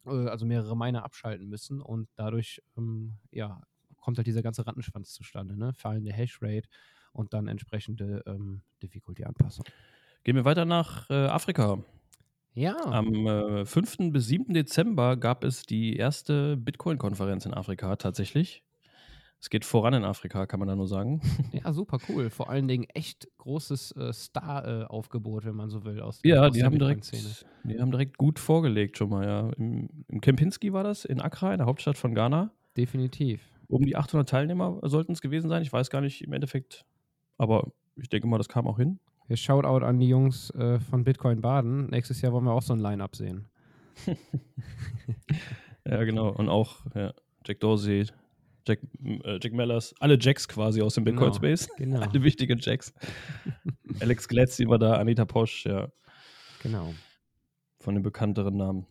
Äh, 0.04 0.28
also 0.28 0.46
mehrere 0.46 0.76
Miner 0.76 1.04
abschalten 1.04 1.48
müssen 1.48 1.80
und 1.80 2.08
dadurch, 2.16 2.60
ähm, 2.76 3.18
ja, 3.30 3.60
kommt 4.00 4.18
halt 4.18 4.26
dieser 4.26 4.42
ganze 4.42 4.66
Rattenschwanz 4.66 5.12
zustande, 5.12 5.56
ne? 5.56 5.72
Fallende 5.74 6.12
Hashrate 6.12 6.68
und 7.12 7.32
dann 7.32 7.46
entsprechende 7.46 8.22
ähm, 8.26 8.62
Difficulty-Anpassung. 8.82 9.64
Gehen 10.24 10.34
wir 10.34 10.44
weiter 10.44 10.64
nach 10.64 11.08
äh, 11.08 11.26
Afrika. 11.26 11.78
Ja. 12.54 12.76
Am 12.84 13.26
äh, 13.26 13.66
5. 13.66 14.12
bis 14.12 14.28
7. 14.28 14.54
Dezember 14.54 15.16
gab 15.16 15.44
es 15.44 15.64
die 15.64 15.96
erste 15.96 16.56
Bitcoin-Konferenz 16.56 17.46
in 17.46 17.54
Afrika 17.54 17.96
tatsächlich. 17.96 18.62
Es 19.40 19.50
geht 19.50 19.64
voran 19.64 19.92
in 19.92 20.04
Afrika, 20.04 20.46
kann 20.46 20.60
man 20.60 20.68
da 20.68 20.76
nur 20.76 20.88
sagen. 20.88 21.20
Ja, 21.52 21.72
super 21.72 21.98
cool. 22.08 22.30
Vor 22.30 22.48
allen 22.48 22.66
Dingen 22.68 22.84
echt 22.94 23.28
großes 23.38 23.92
äh, 23.92 24.12
Star-Aufgebot, 24.12 25.44
wenn 25.44 25.56
man 25.56 25.68
so 25.68 25.84
will. 25.84 26.00
Aus 26.00 26.20
ja, 26.24 26.46
aus 26.46 26.52
die, 26.52 26.64
haben 26.64 26.78
direkt, 26.78 27.12
die 27.64 27.80
haben 27.80 27.90
direkt 27.90 28.16
gut 28.16 28.38
vorgelegt 28.38 28.96
schon 28.98 29.10
mal. 29.10 29.26
Ja. 29.26 29.50
Im, 29.58 29.88
Im 30.08 30.20
Kempinski 30.20 30.72
war 30.72 30.84
das, 30.84 31.04
in 31.04 31.20
Accra, 31.20 31.52
in 31.52 31.58
der 31.58 31.66
Hauptstadt 31.66 31.98
von 31.98 32.14
Ghana. 32.14 32.52
Definitiv. 32.76 33.42
Um 33.68 33.84
die 33.84 33.96
800 33.96 34.28
Teilnehmer 34.28 34.78
sollten 34.84 35.12
es 35.12 35.20
gewesen 35.20 35.48
sein. 35.48 35.62
Ich 35.62 35.72
weiß 35.72 35.90
gar 35.90 36.00
nicht 36.00 36.22
im 36.22 36.32
Endeffekt, 36.32 36.86
aber 37.36 37.72
ich 37.96 38.08
denke 38.08 38.26
mal, 38.26 38.38
das 38.38 38.48
kam 38.48 38.66
auch 38.66 38.78
hin. 38.78 38.98
Hier 39.26 39.36
Shoutout 39.36 39.84
an 39.84 39.98
die 39.98 40.08
Jungs 40.08 40.50
äh, 40.50 40.78
von 40.78 41.02
Bitcoin 41.02 41.40
Baden. 41.40 41.86
Nächstes 41.86 42.20
Jahr 42.20 42.32
wollen 42.32 42.44
wir 42.44 42.52
auch 42.52 42.62
so 42.62 42.74
ein 42.74 42.80
Line-Up 42.80 43.16
sehen. 43.16 43.48
ja, 45.86 46.04
genau. 46.04 46.28
Und 46.28 46.48
auch 46.48 46.84
ja, 46.94 47.14
Jack 47.46 47.60
Dorsey, 47.60 48.06
Jack, 48.66 48.80
äh, 49.02 49.38
Jack 49.42 49.52
Mellers, 49.52 49.94
alle 49.98 50.18
Jacks 50.20 50.46
quasi 50.46 50.82
aus 50.82 50.94
dem 50.94 51.04
Bitcoin 51.04 51.32
Space. 51.32 51.68
Genau. 51.78 52.00
Alle 52.00 52.22
wichtigen 52.22 52.58
Jacks. 52.60 52.92
Alex 54.00 54.28
Glatzy 54.28 54.68
war 54.68 54.78
da, 54.78 54.94
Anita 54.94 55.24
Posch, 55.24 55.64
ja. 55.64 55.88
Genau. 56.62 56.94
Von 57.80 57.94
den 57.94 58.02
bekannteren 58.02 58.56
Namen. 58.56 58.86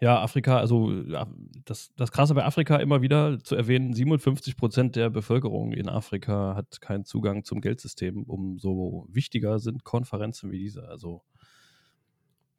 Ja, 0.00 0.22
Afrika, 0.22 0.58
also 0.58 0.92
das, 1.64 1.92
das 1.96 2.12
Krasse 2.12 2.34
bei 2.34 2.44
Afrika 2.44 2.76
immer 2.76 3.02
wieder 3.02 3.42
zu 3.42 3.56
erwähnen, 3.56 3.92
57 3.92 4.56
Prozent 4.56 4.94
der 4.94 5.10
Bevölkerung 5.10 5.72
in 5.72 5.88
Afrika 5.88 6.54
hat 6.54 6.80
keinen 6.80 7.04
Zugang 7.04 7.42
zum 7.42 7.60
Geldsystem. 7.60 8.22
Umso 8.22 9.06
wichtiger 9.08 9.58
sind 9.58 9.82
Konferenzen 9.82 10.52
wie 10.52 10.58
diese. 10.60 10.88
Also 10.88 11.22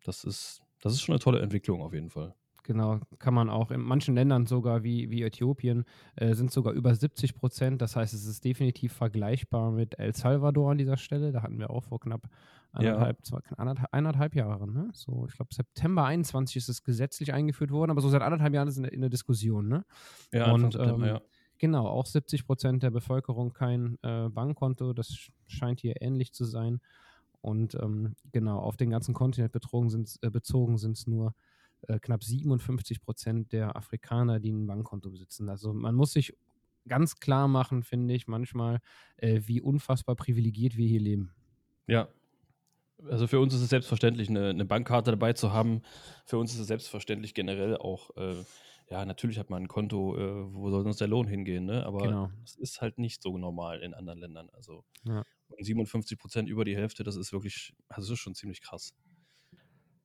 das 0.03 0.25
ist, 0.25 0.62
das 0.81 0.93
ist 0.93 1.01
schon 1.01 1.13
eine 1.13 1.19
tolle 1.19 1.39
Entwicklung 1.39 1.81
auf 1.81 1.93
jeden 1.93 2.10
Fall. 2.10 2.36
Genau, 2.63 3.00
kann 3.18 3.34
man 3.34 3.50
auch 3.50 3.72
in 3.72 3.82
manchen 3.82 4.16
Ländern 4.16 4.46
sogar 4.46 4.84
wie, 4.84 5.10
wie 5.10 5.24
Äthiopien 5.24 5.86
äh, 6.16 6.34
sind 6.34 6.51
sogar 6.51 6.74
über 6.74 6.94
70 6.94 7.36
Prozent. 7.36 7.82
Das 7.82 7.96
heißt, 7.96 8.13
es 8.13 8.25
ist 8.25 8.44
definitiv 8.44 8.94
vergleichbar 8.94 9.72
mit 9.72 9.98
El 9.98 10.13
Salvador 10.16 10.72
an 10.72 10.78
dieser 10.78 10.98
Stelle. 10.98 11.32
Da 11.32 11.42
hatten 11.42 11.58
wir 11.60 11.70
auch 11.70 11.84
vor 11.84 12.00
knapp 12.00 12.30
anderthalb, 12.72 13.18
ja. 13.18 13.24
zwei, 13.24 13.39
anderthalb, 13.58 13.89
anderthalb 13.92 14.36
Jahren. 14.36 14.74
Ne? 14.74 14.89
So, 14.94 15.25
ich 15.28 15.36
glaube, 15.36 15.54
September 15.54 16.06
21 16.06 16.58
ist 16.58 16.70
es 16.70 16.84
gesetzlich 16.84 17.34
eingeführt 17.34 17.72
worden, 17.72 17.92
aber 17.92 18.01
so 18.01 18.10
seit 18.10 18.22
anderthalb 18.22 18.54
Jahren 18.54 18.68
ist 18.68 18.75
es 18.75 18.80
in, 18.80 18.86
in 18.86 19.01
der 19.01 19.10
Diskussion. 19.10 19.68
Ne? 19.68 19.86
Ja, 20.32 20.51
Und 20.51 20.75
ähm, 20.75 21.04
ja. 21.04 21.22
Genau, 21.60 21.88
auch 21.88 22.06
70 22.06 22.46
Prozent 22.46 22.84
der 22.84 22.89
Bevölkerung 22.89 23.51
kein 23.51 23.98
äh, 24.01 24.30
Bankkonto. 24.30 24.94
Das 24.94 25.30
scheint 25.48 25.82
hier 25.82 26.01
ähnlich 26.01 26.34
zu 26.34 26.46
sein. 26.46 26.80
Und 27.42 27.75
ähm, 27.75 28.16
genau, 28.32 28.60
auf 28.60 28.78
den 28.78 28.89
ganzen 28.89 29.13
Kontinent 29.13 29.51
bezogen 29.51 29.89
sind 29.89 30.08
es 30.08 31.08
äh, 31.08 31.10
nur 31.10 31.36
äh, 31.88 32.00
knapp 32.00 32.24
57 32.24 33.02
Prozent 33.02 33.52
der 33.52 33.76
Afrikaner, 33.76 34.40
die 34.40 34.52
ein 34.52 34.68
Bankkonto 34.68 35.10
besitzen. 35.10 35.50
Also 35.50 35.74
man 35.74 35.96
muss 35.96 36.14
sich 36.14 36.36
ganz 36.88 37.20
klar 37.20 37.48
machen, 37.48 37.84
finde 37.84 38.14
ich, 38.14 38.28
manchmal, 38.28 38.80
äh, 39.18 39.42
wie 39.46 39.62
unfassbar 39.62 40.16
privilegiert 40.16 40.78
wir 40.78 40.88
hier 40.88 41.00
leben. 41.00 41.34
Ja. 41.88 42.10
Also 43.10 43.28
für 43.28 43.40
uns 43.40 43.54
ist 43.54 43.62
es 43.62 43.70
selbstverständlich, 43.70 44.30
eine, 44.30 44.50
eine 44.50 44.66
Bankkarte 44.66 45.12
dabei 45.12 45.32
zu 45.32 45.54
haben. 45.54 45.82
Für 46.26 46.38
uns 46.38 46.54
ist 46.54 46.60
es 46.60 46.68
selbstverständlich 46.68 47.34
generell 47.34 47.78
auch, 47.78 48.10
äh, 48.18 48.44
ja, 48.90 49.06
natürlich 49.06 49.40
hat 49.40 49.50
man 49.50 49.64
ein 49.64 49.68
Konto, 49.68 50.18
äh, 50.18 50.54
wo 50.54 50.70
soll 50.70 50.84
sonst 50.84 51.00
der 51.00 51.08
Lohn 51.08 51.28
hingehen, 51.28 51.66
ne? 51.66 51.86
Aber 51.86 52.00
genau. 52.00 52.32
es 52.44 52.56
ist 52.56 52.82
halt 52.82 52.98
nicht 52.98 53.22
so 53.22 53.38
normal 53.38 53.82
in 53.82 53.94
anderen 53.94 54.20
Ländern. 54.20 54.50
Also 54.52 54.84
ja. 55.06 55.24
57 55.60 56.18
Prozent 56.18 56.50
über 56.50 56.66
die 56.66 56.76
Hälfte, 56.76 57.04
das 57.04 57.16
ist 57.16 57.32
wirklich, 57.32 57.74
also 57.88 58.10
das 58.10 58.18
ist 58.18 58.20
schon 58.20 58.36
ziemlich 58.36 58.62
krass. 58.62 58.94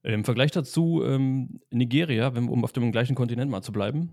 Im 0.05 0.25
Vergleich 0.25 0.51
dazu 0.51 1.03
ähm, 1.03 1.61
Nigeria, 1.71 2.29
um 2.29 2.63
auf 2.63 2.73
dem 2.73 2.93
gleichen 2.93 3.15
Kontinent 3.15 3.51
mal 3.51 3.63
zu 3.63 3.73
bleiben. 3.73 4.13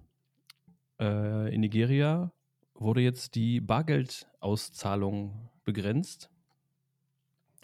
Äh, 0.99 1.53
in 1.53 1.59
Nigeria 1.59 2.31
wurde 2.75 3.01
jetzt 3.01 3.35
die 3.35 3.59
Bargeldauszahlung 3.59 5.49
begrenzt. 5.65 6.29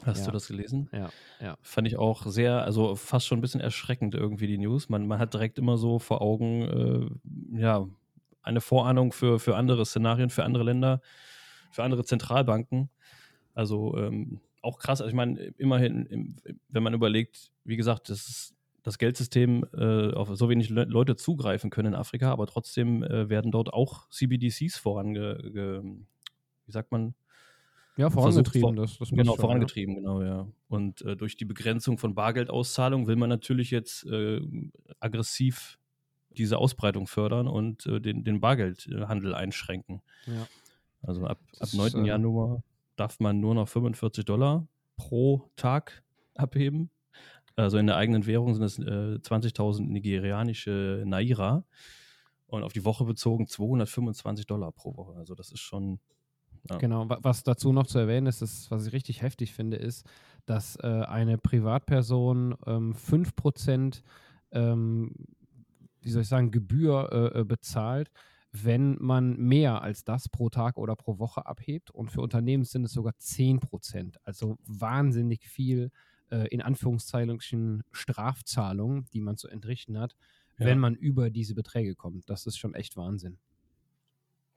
Hast 0.03 0.19
ja. 0.19 0.25
du 0.25 0.31
das 0.31 0.47
gelesen? 0.47 0.89
Ja, 0.91 1.09
ja. 1.39 1.57
Fand 1.61 1.87
ich 1.87 1.97
auch 1.97 2.25
sehr, 2.25 2.63
also 2.63 2.95
fast 2.95 3.27
schon 3.27 3.39
ein 3.39 3.41
bisschen 3.41 3.61
erschreckend 3.61 4.13
irgendwie 4.13 4.47
die 4.47 4.57
News. 4.57 4.89
Man, 4.89 5.07
man 5.07 5.19
hat 5.19 5.33
direkt 5.33 5.57
immer 5.57 5.77
so 5.77 5.97
vor 5.97 6.21
Augen, 6.21 6.61
äh, 7.55 7.59
ja, 7.61 7.87
eine 8.43 8.59
Vorahnung 8.61 9.13
für, 9.13 9.39
für 9.39 9.55
andere 9.55 9.85
Szenarien, 9.85 10.29
für 10.29 10.43
andere 10.43 10.63
Länder, 10.63 11.01
für 11.71 11.83
andere 11.83 12.03
Zentralbanken. 12.03 12.89
Also 13.53 13.97
ähm, 13.97 14.41
auch 14.67 14.79
krass. 14.79 15.01
Also 15.01 15.09
ich 15.09 15.15
meine, 15.15 15.39
immerhin, 15.57 16.35
wenn 16.69 16.83
man 16.83 16.93
überlegt, 16.93 17.51
wie 17.63 17.77
gesagt, 17.77 18.09
das, 18.09 18.53
das 18.83 18.97
Geldsystem 18.97 19.65
äh, 19.73 20.13
auf 20.13 20.29
so 20.33 20.49
wenig 20.49 20.69
Le 20.69 20.83
Leute 20.85 21.15
zugreifen 21.15 21.69
können 21.69 21.93
in 21.93 21.99
Afrika, 21.99 22.31
aber 22.31 22.47
trotzdem 22.47 23.03
äh, 23.03 23.29
werden 23.29 23.51
dort 23.51 23.73
auch 23.73 24.09
CBDCs 24.09 24.77
vorange, 24.77 25.39
wie 26.65 26.71
sagt 26.71 26.91
man? 26.91 27.15
Ja, 27.97 28.11
vorangetrieben. 28.11 28.75
das, 28.75 28.99
das 28.99 29.09
genau, 29.09 29.33
schon, 29.33 29.41
vorangetrieben, 29.41 29.95
ja. 29.95 30.01
genau, 30.01 30.21
ja. 30.21 30.47
Und 30.67 31.01
äh, 31.01 31.17
durch 31.17 31.35
die 31.35 31.45
Begrenzung 31.45 31.97
von 31.97 32.13
Bargeldauszahlung 32.13 33.07
will 33.07 33.15
man 33.15 33.29
natürlich 33.29 33.71
jetzt 33.71 34.05
äh, 34.05 34.39
aggressiv 34.99 35.79
diese 36.29 36.59
Ausbreitung 36.59 37.07
fördern 37.07 37.47
und 37.47 37.87
äh, 37.87 37.99
den, 37.99 38.23
den 38.23 38.39
Bargeldhandel 38.39 39.33
einschränken. 39.33 40.01
Ja. 40.27 40.47
Also 41.01 41.25
ab, 41.25 41.39
ab 41.59 41.69
9. 41.73 42.05
Äh, 42.05 42.07
Januar 42.07 42.61
darf 42.97 43.19
man 43.19 43.39
nur 43.39 43.55
noch 43.55 43.67
45 43.67 44.25
Dollar 44.25 44.67
pro 44.97 45.49
Tag 45.55 46.03
abheben. 46.35 46.89
Also 47.55 47.77
in 47.77 47.87
der 47.87 47.95
eigenen 47.95 48.25
Währung 48.25 48.53
sind 48.53 48.63
es 48.63 48.77
äh, 48.79 49.19
20.000 49.19 49.81
nigerianische 49.81 51.03
Naira 51.05 51.63
und 52.45 52.63
auf 52.63 52.73
die 52.73 52.85
Woche 52.85 53.05
bezogen 53.05 53.47
225 53.47 54.45
Dollar 54.45 54.71
pro 54.71 54.95
Woche. 54.95 55.15
Also 55.17 55.33
das 55.33 55.51
ist 55.51 55.61
schon. 55.61 55.99
Ja. 56.69 56.77
Genau, 56.77 57.05
was 57.07 57.43
dazu 57.43 57.71
noch 57.71 57.87
zu 57.87 57.97
erwähnen 57.97 58.27
ist, 58.27 58.41
ist, 58.41 58.69
was 58.71 58.85
ich 58.85 58.91
richtig 58.91 59.21
heftig 59.21 59.53
finde, 59.53 59.77
ist, 59.77 60.05
dass 60.45 60.75
äh, 60.77 60.87
eine 60.87 61.37
Privatperson 61.37 62.57
ähm, 62.65 62.93
5% 62.93 64.01
ähm, 64.51 65.13
wie 66.01 66.09
soll 66.09 66.21
ich 66.21 66.29
sagen, 66.29 66.51
Gebühr 66.51 67.09
äh, 67.11 67.39
äh 67.39 67.43
bezahlt, 67.43 68.09
wenn 68.51 68.97
man 68.99 69.37
mehr 69.37 69.81
als 69.81 70.03
das 70.03 70.29
pro 70.29 70.49
Tag 70.49 70.77
oder 70.77 70.95
pro 70.95 71.19
Woche 71.19 71.45
abhebt. 71.45 71.91
Und 71.91 72.11
für 72.11 72.21
Unternehmen 72.21 72.63
sind 72.63 72.85
es 72.85 72.93
sogar 72.93 73.17
10 73.17 73.59
Prozent. 73.59 74.17
Also 74.23 74.57
wahnsinnig 74.65 75.47
viel 75.47 75.91
äh, 76.29 76.47
in 76.47 76.61
Anführungszeichen 76.61 77.83
Strafzahlungen, 77.91 79.05
die 79.13 79.21
man 79.21 79.37
zu 79.37 79.47
entrichten 79.47 79.99
hat, 79.99 80.15
ja. 80.57 80.65
wenn 80.65 80.79
man 80.79 80.95
über 80.95 81.29
diese 81.29 81.55
Beträge 81.55 81.95
kommt. 81.95 82.29
Das 82.29 82.45
ist 82.45 82.57
schon 82.57 82.73
echt 82.73 82.97
Wahnsinn. 82.97 83.37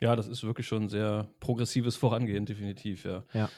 Ja, 0.00 0.16
das 0.16 0.28
ist 0.28 0.42
wirklich 0.44 0.66
schon 0.66 0.88
sehr 0.88 1.30
progressives 1.40 1.96
Vorangehen, 1.96 2.46
definitiv, 2.46 3.04
ja. 3.04 3.24
ja. 3.34 3.50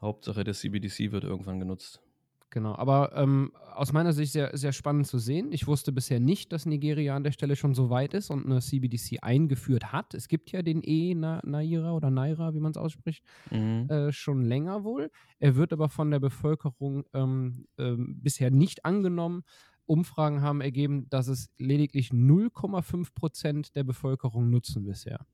Hauptsache 0.00 0.42
der 0.42 0.54
CBDC 0.54 1.12
wird 1.12 1.24
irgendwann 1.24 1.60
genutzt. 1.60 2.02
Genau, 2.50 2.74
aber 2.76 3.12
ähm, 3.16 3.50
aus 3.74 3.92
meiner 3.92 4.12
Sicht 4.12 4.32
sehr, 4.32 4.56
sehr 4.56 4.72
spannend 4.72 5.06
zu 5.06 5.18
sehen. 5.18 5.50
Ich 5.50 5.66
wusste 5.66 5.92
bisher 5.92 6.20
nicht, 6.20 6.52
dass 6.52 6.64
Nigeria 6.64 7.16
an 7.16 7.24
der 7.24 7.32
Stelle 7.32 7.56
schon 7.56 7.74
so 7.74 7.90
weit 7.90 8.14
ist 8.14 8.30
und 8.30 8.46
eine 8.46 8.60
CBDC 8.60 9.18
eingeführt 9.22 9.92
hat. 9.92 10.14
Es 10.14 10.28
gibt 10.28 10.52
ja 10.52 10.62
den 10.62 10.80
E-Naira 10.82 11.92
oder 11.92 12.10
Naira, 12.10 12.54
wie 12.54 12.60
man 12.60 12.70
es 12.70 12.76
ausspricht, 12.76 13.24
mhm. 13.50 13.88
äh, 13.90 14.12
schon 14.12 14.44
länger 14.44 14.84
wohl. 14.84 15.10
Er 15.38 15.56
wird 15.56 15.72
aber 15.72 15.88
von 15.88 16.10
der 16.10 16.20
Bevölkerung 16.20 17.04
ähm, 17.12 17.66
ähm, 17.78 18.20
bisher 18.22 18.50
nicht 18.50 18.84
angenommen. 18.84 19.42
Umfragen 19.84 20.40
haben 20.40 20.60
ergeben, 20.60 21.08
dass 21.10 21.28
es 21.28 21.50
lediglich 21.58 22.10
0,5 22.10 23.14
Prozent 23.14 23.76
der 23.76 23.84
Bevölkerung 23.84 24.50
nutzen 24.50 24.84
bisher. 24.84 25.26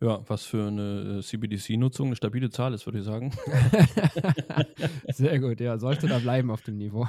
Ja, 0.00 0.22
was 0.28 0.44
für 0.44 0.66
eine 0.66 1.18
äh, 1.18 1.22
CBDC-Nutzung 1.22 2.08
eine 2.08 2.16
stabile 2.16 2.50
Zahl 2.50 2.74
ist, 2.74 2.84
würde 2.84 2.98
ich 2.98 3.04
sagen. 3.04 3.32
Sehr 5.08 5.38
gut, 5.38 5.58
ja, 5.58 5.78
sollte 5.78 6.06
da 6.06 6.18
bleiben 6.18 6.50
auf 6.50 6.60
dem 6.60 6.76
Niveau. 6.76 7.08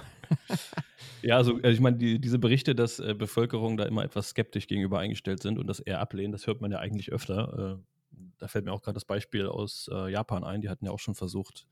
ja, 1.21 1.36
also, 1.36 1.56
also 1.56 1.67
ich 1.67 1.82
meine, 1.82 1.97
die, 1.97 2.19
diese 2.19 2.39
Berichte, 2.39 2.76
dass 2.76 3.00
äh, 3.00 3.13
Bevölkerung 3.13 3.76
da 3.76 3.84
immer 3.84 4.06
etwas 4.06 4.30
skeptisch 4.30 4.67
gegenüber 4.67 5.00
eingestellt 5.00 5.41
sind 5.41 5.60
und 5.60 5.67
das 5.67 5.82
eher 5.82 6.00
ablehnen, 6.00 6.32
das 6.32 6.47
hört 6.47 6.62
man 6.62 6.71
ja 6.71 6.80
eigentlich 6.80 7.12
öfter. 7.12 7.78
Äh, 7.78 8.17
da 8.38 8.47
fällt 8.47 8.63
mir 8.63 8.71
auch 8.71 8.82
gerade 8.82 8.95
das 8.95 9.06
Beispiel 9.06 9.47
aus 9.47 9.89
äh, 9.91 10.10
Japan 10.10 10.45
ein, 10.45 10.62
die 10.62 10.69
hatten 10.69 10.86
ja 10.86 10.91
auch 10.91 11.00
schon 11.00 11.15
versucht, 11.15 11.67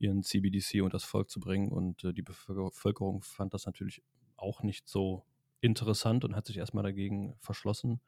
ihren 0.00 0.24
CBDC 0.24 0.82
und 0.82 0.92
das 0.92 1.04
Volk 1.04 1.30
zu 1.30 1.38
bringen 1.38 1.68
und 1.70 2.02
äh, 2.02 2.12
die 2.12 2.22
Bevölkerung 2.22 3.22
fand 3.22 3.54
das 3.54 3.66
natürlich 3.66 4.02
auch 4.36 4.64
nicht 4.64 4.88
so 4.88 5.24
interessant 5.60 6.24
und 6.24 6.34
hat 6.34 6.46
sich 6.46 6.56
erstmal 6.56 6.84
dagegen 6.84 7.36
verschlossen. 7.38 8.00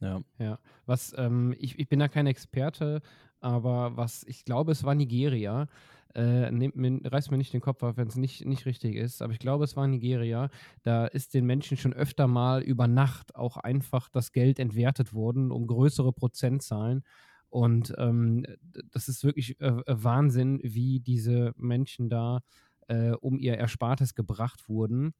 Ja. 0.00 0.22
Ja. 0.38 0.58
Was, 0.86 1.14
ähm, 1.16 1.54
ich, 1.58 1.78
ich 1.78 1.88
bin 1.88 1.98
da 1.98 2.08
kein 2.08 2.26
Experte, 2.26 3.02
aber 3.40 3.96
was, 3.96 4.24
ich 4.24 4.44
glaube, 4.44 4.72
es 4.72 4.84
war 4.84 4.94
Nigeria. 4.94 5.68
Äh, 6.14 6.50
nehmt 6.50 6.74
mir, 6.74 7.00
reißt 7.04 7.30
mir 7.30 7.38
nicht 7.38 7.52
den 7.52 7.60
Kopf 7.60 7.82
auf, 7.84 7.96
wenn 7.96 8.08
es 8.08 8.16
nicht, 8.16 8.44
nicht 8.44 8.66
richtig 8.66 8.96
ist, 8.96 9.22
aber 9.22 9.32
ich 9.32 9.38
glaube, 9.38 9.62
es 9.64 9.76
war 9.76 9.86
Nigeria. 9.86 10.50
Da 10.82 11.06
ist 11.06 11.34
den 11.34 11.46
Menschen 11.46 11.76
schon 11.76 11.92
öfter 11.92 12.26
mal 12.26 12.62
über 12.62 12.88
Nacht 12.88 13.36
auch 13.36 13.56
einfach 13.58 14.08
das 14.08 14.32
Geld 14.32 14.58
entwertet 14.58 15.12
worden 15.12 15.52
um 15.52 15.66
größere 15.68 16.12
Prozentzahlen. 16.12 17.04
Und 17.48 17.94
ähm, 17.98 18.44
das 18.92 19.08
ist 19.08 19.22
wirklich 19.24 19.60
äh, 19.60 19.82
Wahnsinn, 19.86 20.60
wie 20.62 21.00
diese 21.00 21.52
Menschen 21.56 22.08
da 22.08 22.40
äh, 22.88 23.10
um 23.12 23.38
ihr 23.38 23.56
Erspartes 23.58 24.14
gebracht 24.14 24.68
wurden 24.68 25.14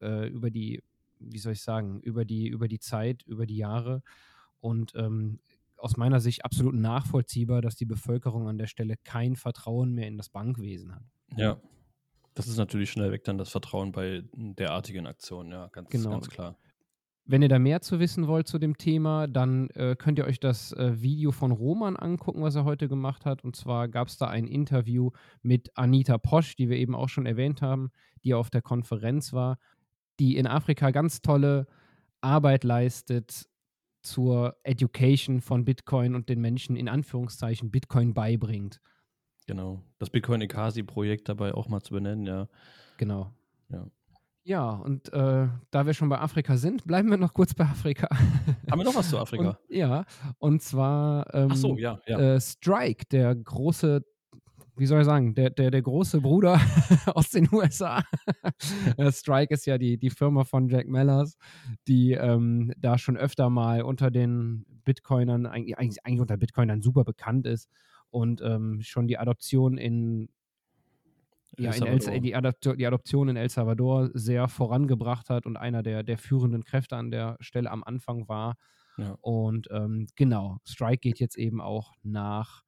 äh, 0.00 0.28
über 0.28 0.50
die 0.50 0.82
wie 1.30 1.38
soll 1.38 1.52
ich 1.52 1.62
sagen, 1.62 2.00
über 2.00 2.24
die, 2.24 2.48
über 2.48 2.68
die 2.68 2.80
Zeit, 2.80 3.22
über 3.24 3.46
die 3.46 3.56
Jahre. 3.56 4.02
Und 4.60 4.94
ähm, 4.94 5.40
aus 5.76 5.96
meiner 5.96 6.20
Sicht 6.20 6.44
absolut 6.44 6.74
nachvollziehbar, 6.74 7.60
dass 7.60 7.74
die 7.74 7.86
Bevölkerung 7.86 8.48
an 8.48 8.58
der 8.58 8.68
Stelle 8.68 8.94
kein 9.04 9.34
Vertrauen 9.34 9.92
mehr 9.92 10.06
in 10.06 10.16
das 10.16 10.28
Bankwesen 10.28 10.94
hat. 10.94 11.02
Ja, 11.36 11.60
das 12.34 12.46
ist 12.46 12.56
natürlich 12.56 12.90
schnell 12.90 13.10
weg 13.10 13.24
dann 13.24 13.36
das 13.36 13.50
Vertrauen 13.50 13.92
bei 13.92 14.22
derartigen 14.32 15.06
Aktionen, 15.06 15.50
ja, 15.50 15.68
ganz, 15.68 15.90
genau. 15.90 16.10
ganz 16.10 16.28
klar. 16.28 16.56
Wenn 17.24 17.42
ihr 17.42 17.48
da 17.48 17.58
mehr 17.58 17.80
zu 17.80 18.00
wissen 18.00 18.26
wollt 18.26 18.48
zu 18.48 18.58
dem 18.58 18.76
Thema, 18.76 19.28
dann 19.28 19.70
äh, 19.70 19.94
könnt 19.96 20.18
ihr 20.18 20.24
euch 20.24 20.40
das 20.40 20.72
äh, 20.72 21.00
Video 21.00 21.30
von 21.30 21.52
Roman 21.52 21.96
angucken, 21.96 22.42
was 22.42 22.56
er 22.56 22.64
heute 22.64 22.88
gemacht 22.88 23.26
hat. 23.26 23.44
Und 23.44 23.54
zwar 23.54 23.88
gab 23.88 24.08
es 24.08 24.18
da 24.18 24.26
ein 24.26 24.46
Interview 24.46 25.10
mit 25.40 25.70
Anita 25.76 26.18
Posch, 26.18 26.56
die 26.56 26.68
wir 26.68 26.78
eben 26.78 26.96
auch 26.96 27.08
schon 27.08 27.26
erwähnt 27.26 27.62
haben, 27.62 27.90
die 28.24 28.34
auf 28.34 28.50
der 28.50 28.62
Konferenz 28.62 29.32
war 29.32 29.58
die 30.22 30.36
in 30.36 30.46
Afrika 30.46 30.92
ganz 30.92 31.20
tolle 31.20 31.66
Arbeit 32.20 32.62
leistet, 32.62 33.48
zur 34.02 34.56
Education 34.62 35.40
von 35.40 35.64
Bitcoin 35.64 36.14
und 36.14 36.28
den 36.28 36.40
Menschen 36.40 36.76
in 36.76 36.88
Anführungszeichen 36.88 37.72
Bitcoin 37.72 38.14
beibringt. 38.14 38.80
Genau. 39.48 39.82
Das 39.98 40.10
Bitcoin 40.10 40.40
Ekasi-Projekt 40.40 41.28
dabei 41.28 41.54
auch 41.54 41.68
mal 41.68 41.80
zu 41.80 41.94
benennen, 41.94 42.26
ja. 42.26 42.48
Genau. 42.98 43.32
Ja. 43.68 43.86
Ja, 44.44 44.70
und 44.70 45.12
äh, 45.12 45.48
da 45.70 45.86
wir 45.86 45.94
schon 45.94 46.08
bei 46.08 46.18
Afrika 46.18 46.56
sind, 46.56 46.84
bleiben 46.86 47.10
wir 47.10 47.16
noch 47.16 47.34
kurz 47.34 47.54
bei 47.54 47.64
Afrika. 47.64 48.08
Haben 48.70 48.80
wir 48.80 48.84
noch 48.84 48.94
was 48.94 49.10
zu 49.10 49.18
Afrika? 49.18 49.50
Und, 49.50 49.76
ja, 49.76 50.04
und 50.38 50.62
zwar 50.62 51.32
ähm, 51.34 51.54
so, 51.54 51.76
ja, 51.76 52.00
ja. 52.06 52.18
Äh, 52.18 52.40
Strike, 52.40 53.06
der 53.10 53.34
große, 53.34 54.04
wie 54.76 54.86
soll 54.86 55.00
ich 55.00 55.06
sagen, 55.06 55.34
der, 55.34 55.50
der, 55.50 55.70
der 55.70 55.82
große 55.82 56.20
Bruder 56.20 56.60
aus 57.14 57.30
den 57.30 57.48
USA. 57.52 58.02
Äh, 58.96 59.12
Strike 59.12 59.52
ist 59.52 59.66
ja 59.66 59.78
die, 59.78 59.98
die 59.98 60.10
Firma 60.10 60.44
von 60.44 60.68
Jack 60.68 60.88
Mellers, 60.88 61.36
die 61.88 62.12
ähm, 62.12 62.72
da 62.78 62.98
schon 62.98 63.16
öfter 63.16 63.50
mal 63.50 63.82
unter 63.82 64.10
den 64.10 64.64
Bitcoinern, 64.84 65.46
eigentlich, 65.46 65.78
eigentlich 65.78 66.20
unter 66.20 66.36
Bitcoinern 66.36 66.82
super 66.82 67.04
bekannt 67.04 67.46
ist 67.46 67.68
und 68.10 68.40
ähm, 68.42 68.80
schon 68.82 69.06
die 69.06 69.18
Adoption 69.18 69.78
in 69.78 70.28
ja, 71.58 71.72
in 71.72 71.82
El, 71.86 72.20
die, 72.20 72.34
Adoption, 72.34 72.78
die, 72.78 72.86
Adoption 72.86 73.28
in 73.28 73.36
El 73.36 73.50
Salvador 73.50 74.10
sehr 74.14 74.48
vorangebracht 74.48 75.28
hat 75.28 75.44
und 75.44 75.58
einer 75.58 75.82
der, 75.82 76.02
der 76.02 76.16
führenden 76.16 76.64
Kräfte 76.64 76.96
an 76.96 77.10
der 77.10 77.36
Stelle 77.40 77.70
am 77.70 77.84
Anfang 77.84 78.26
war. 78.26 78.56
Ja. 78.96 79.18
Und 79.20 79.68
ähm, 79.70 80.06
genau, 80.16 80.58
Strike 80.64 81.00
geht 81.00 81.20
jetzt 81.20 81.36
eben 81.36 81.60
auch 81.60 81.92
nach 82.02 82.62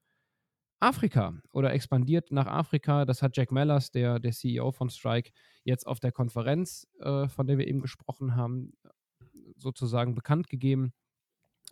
Afrika 0.84 1.34
oder 1.52 1.72
expandiert 1.72 2.30
nach 2.30 2.46
Afrika. 2.46 3.04
Das 3.04 3.22
hat 3.22 3.36
Jack 3.36 3.50
Mellers, 3.50 3.90
der, 3.90 4.18
der 4.18 4.32
CEO 4.32 4.70
von 4.70 4.90
Strike, 4.90 5.30
jetzt 5.64 5.86
auf 5.86 5.98
der 5.98 6.12
Konferenz, 6.12 6.86
äh, 7.00 7.26
von 7.28 7.46
der 7.46 7.58
wir 7.58 7.66
eben 7.66 7.80
gesprochen 7.80 8.36
haben, 8.36 8.74
sozusagen 9.56 10.14
bekannt 10.14 10.48
gegeben. 10.48 10.92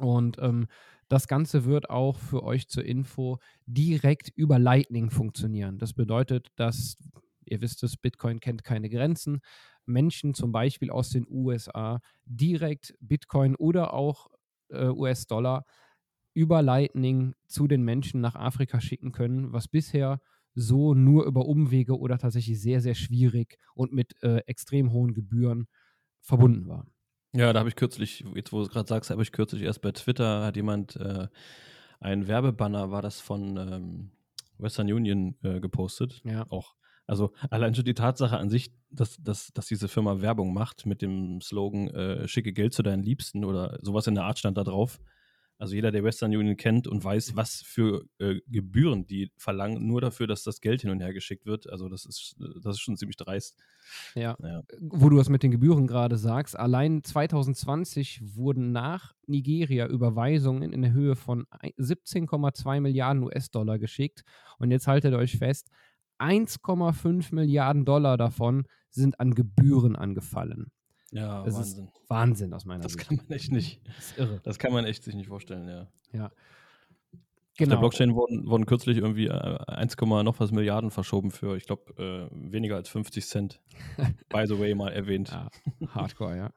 Und 0.00 0.38
ähm, 0.40 0.66
das 1.08 1.28
Ganze 1.28 1.66
wird 1.66 1.90
auch 1.90 2.18
für 2.18 2.42
euch 2.42 2.68
zur 2.68 2.84
Info 2.84 3.38
direkt 3.66 4.30
über 4.34 4.58
Lightning 4.58 5.10
funktionieren. 5.10 5.78
Das 5.78 5.92
bedeutet, 5.92 6.48
dass, 6.56 6.96
ihr 7.44 7.60
wisst 7.60 7.82
es, 7.82 7.98
Bitcoin 7.98 8.40
kennt 8.40 8.64
keine 8.64 8.88
Grenzen. 8.88 9.40
Menschen 9.84 10.32
zum 10.32 10.52
Beispiel 10.52 10.90
aus 10.90 11.10
den 11.10 11.26
USA 11.28 12.00
direkt 12.24 12.94
Bitcoin 13.00 13.56
oder 13.56 13.92
auch 13.92 14.28
äh, 14.70 14.86
US-Dollar 14.86 15.66
über 16.34 16.62
Lightning 16.62 17.34
zu 17.46 17.66
den 17.66 17.82
Menschen 17.82 18.20
nach 18.20 18.34
Afrika 18.34 18.80
schicken 18.80 19.12
können, 19.12 19.52
was 19.52 19.68
bisher 19.68 20.20
so 20.54 20.94
nur 20.94 21.24
über 21.24 21.46
Umwege 21.46 21.98
oder 21.98 22.18
tatsächlich 22.18 22.60
sehr, 22.60 22.80
sehr 22.80 22.94
schwierig 22.94 23.58
und 23.74 23.92
mit 23.92 24.22
äh, 24.22 24.38
extrem 24.46 24.92
hohen 24.92 25.14
Gebühren 25.14 25.66
verbunden 26.20 26.68
war. 26.68 26.86
Ja, 27.34 27.52
da 27.52 27.60
habe 27.60 27.70
ich 27.70 27.76
kürzlich, 27.76 28.24
jetzt 28.34 28.52
wo 28.52 28.58
du 28.58 28.64
es 28.64 28.68
gerade 28.68 28.88
sagst, 28.88 29.10
habe 29.10 29.22
ich 29.22 29.32
kürzlich 29.32 29.62
erst 29.62 29.80
bei 29.80 29.92
Twitter, 29.92 30.44
hat 30.44 30.56
jemand 30.56 30.96
äh, 30.96 31.28
ein 32.00 32.28
Werbebanner, 32.28 32.90
war 32.90 33.00
das 33.00 33.20
von 33.20 33.56
ähm, 33.56 34.10
Western 34.58 34.92
Union 34.92 35.36
äh, 35.42 35.60
gepostet. 35.60 36.20
Ja. 36.24 36.46
Auch. 36.50 36.74
Also 37.06 37.32
allein 37.50 37.74
schon 37.74 37.84
die 37.84 37.94
Tatsache 37.94 38.36
an 38.36 38.50
sich, 38.50 38.72
dass, 38.90 39.16
dass, 39.22 39.52
dass 39.52 39.66
diese 39.66 39.88
Firma 39.88 40.20
Werbung 40.20 40.52
macht 40.52 40.86
mit 40.86 41.02
dem 41.02 41.40
Slogan 41.40 41.88
äh, 41.88 42.28
schicke 42.28 42.52
Geld 42.52 42.74
zu 42.74 42.82
deinen 42.82 43.02
Liebsten 43.02 43.44
oder 43.44 43.78
sowas 43.82 44.06
in 44.06 44.14
der 44.14 44.24
Art 44.24 44.38
stand 44.38 44.58
da 44.58 44.64
drauf. 44.64 45.00
Also 45.62 45.76
jeder, 45.76 45.92
der 45.92 46.02
Western 46.02 46.34
Union 46.34 46.56
kennt 46.56 46.88
und 46.88 47.04
weiß, 47.04 47.36
was 47.36 47.62
für 47.62 48.04
äh, 48.18 48.40
Gebühren 48.48 49.06
die 49.06 49.30
verlangen, 49.36 49.86
nur 49.86 50.00
dafür, 50.00 50.26
dass 50.26 50.42
das 50.42 50.60
Geld 50.60 50.80
hin 50.80 50.90
und 50.90 50.98
her 50.98 51.12
geschickt 51.12 51.46
wird. 51.46 51.70
Also 51.70 51.88
das 51.88 52.04
ist, 52.04 52.34
das 52.64 52.74
ist 52.74 52.80
schon 52.80 52.96
ziemlich 52.96 53.16
dreist. 53.16 53.62
Ja. 54.16 54.36
ja. 54.42 54.64
Wo 54.80 55.08
du 55.08 55.16
das 55.16 55.28
mit 55.28 55.44
den 55.44 55.52
Gebühren 55.52 55.86
gerade 55.86 56.16
sagst, 56.16 56.58
allein 56.58 57.04
2020 57.04 58.34
wurden 58.34 58.72
nach 58.72 59.14
Nigeria 59.28 59.86
Überweisungen 59.86 60.72
in 60.72 60.82
der 60.82 60.92
Höhe 60.92 61.14
von 61.14 61.46
17,2 61.78 62.80
Milliarden 62.80 63.22
US-Dollar 63.22 63.78
geschickt. 63.78 64.24
Und 64.58 64.72
jetzt 64.72 64.88
haltet 64.88 65.14
euch 65.14 65.38
fest, 65.38 65.68
1,5 66.18 67.32
Milliarden 67.32 67.84
Dollar 67.84 68.16
davon 68.16 68.66
sind 68.90 69.20
an 69.20 69.32
Gebühren 69.32 69.94
angefallen. 69.94 70.72
Ja, 71.12 71.44
das 71.44 71.54
Wahnsinn. 71.54 71.84
Ist 71.84 72.10
Wahnsinn 72.10 72.54
aus 72.54 72.64
meiner 72.64 72.82
das 72.82 72.92
Sicht. 72.92 73.02
Das 73.02 73.08
kann 73.08 73.26
man 73.28 73.36
echt 73.36 73.52
nicht. 73.52 73.80
Das 73.86 73.98
ist 73.98 74.18
irre. 74.18 74.40
Das 74.42 74.58
kann 74.58 74.72
man 74.72 74.84
echt 74.86 75.04
sich 75.04 75.14
nicht 75.14 75.28
vorstellen, 75.28 75.68
ja. 75.68 75.88
Ja. 76.12 76.32
Genau. 77.58 77.74
Auf 77.74 77.76
der 77.76 77.80
Blockchain 77.80 78.14
wurden, 78.14 78.46
wurden 78.46 78.64
kürzlich 78.64 78.96
irgendwie 78.96 79.30
1, 79.30 79.94
äh, 79.94 80.22
noch 80.22 80.40
was 80.40 80.52
Milliarden 80.52 80.90
verschoben 80.90 81.30
für, 81.30 81.54
ich 81.56 81.66
glaube, 81.66 82.30
äh, 82.32 82.52
weniger 82.52 82.76
als 82.76 82.88
50 82.88 83.26
Cent. 83.26 83.60
By 84.30 84.46
the 84.46 84.58
way, 84.58 84.74
mal 84.74 84.90
erwähnt. 84.90 85.30
Ja, 85.30 85.48
hardcore, 85.88 86.36
ja. 86.36 86.50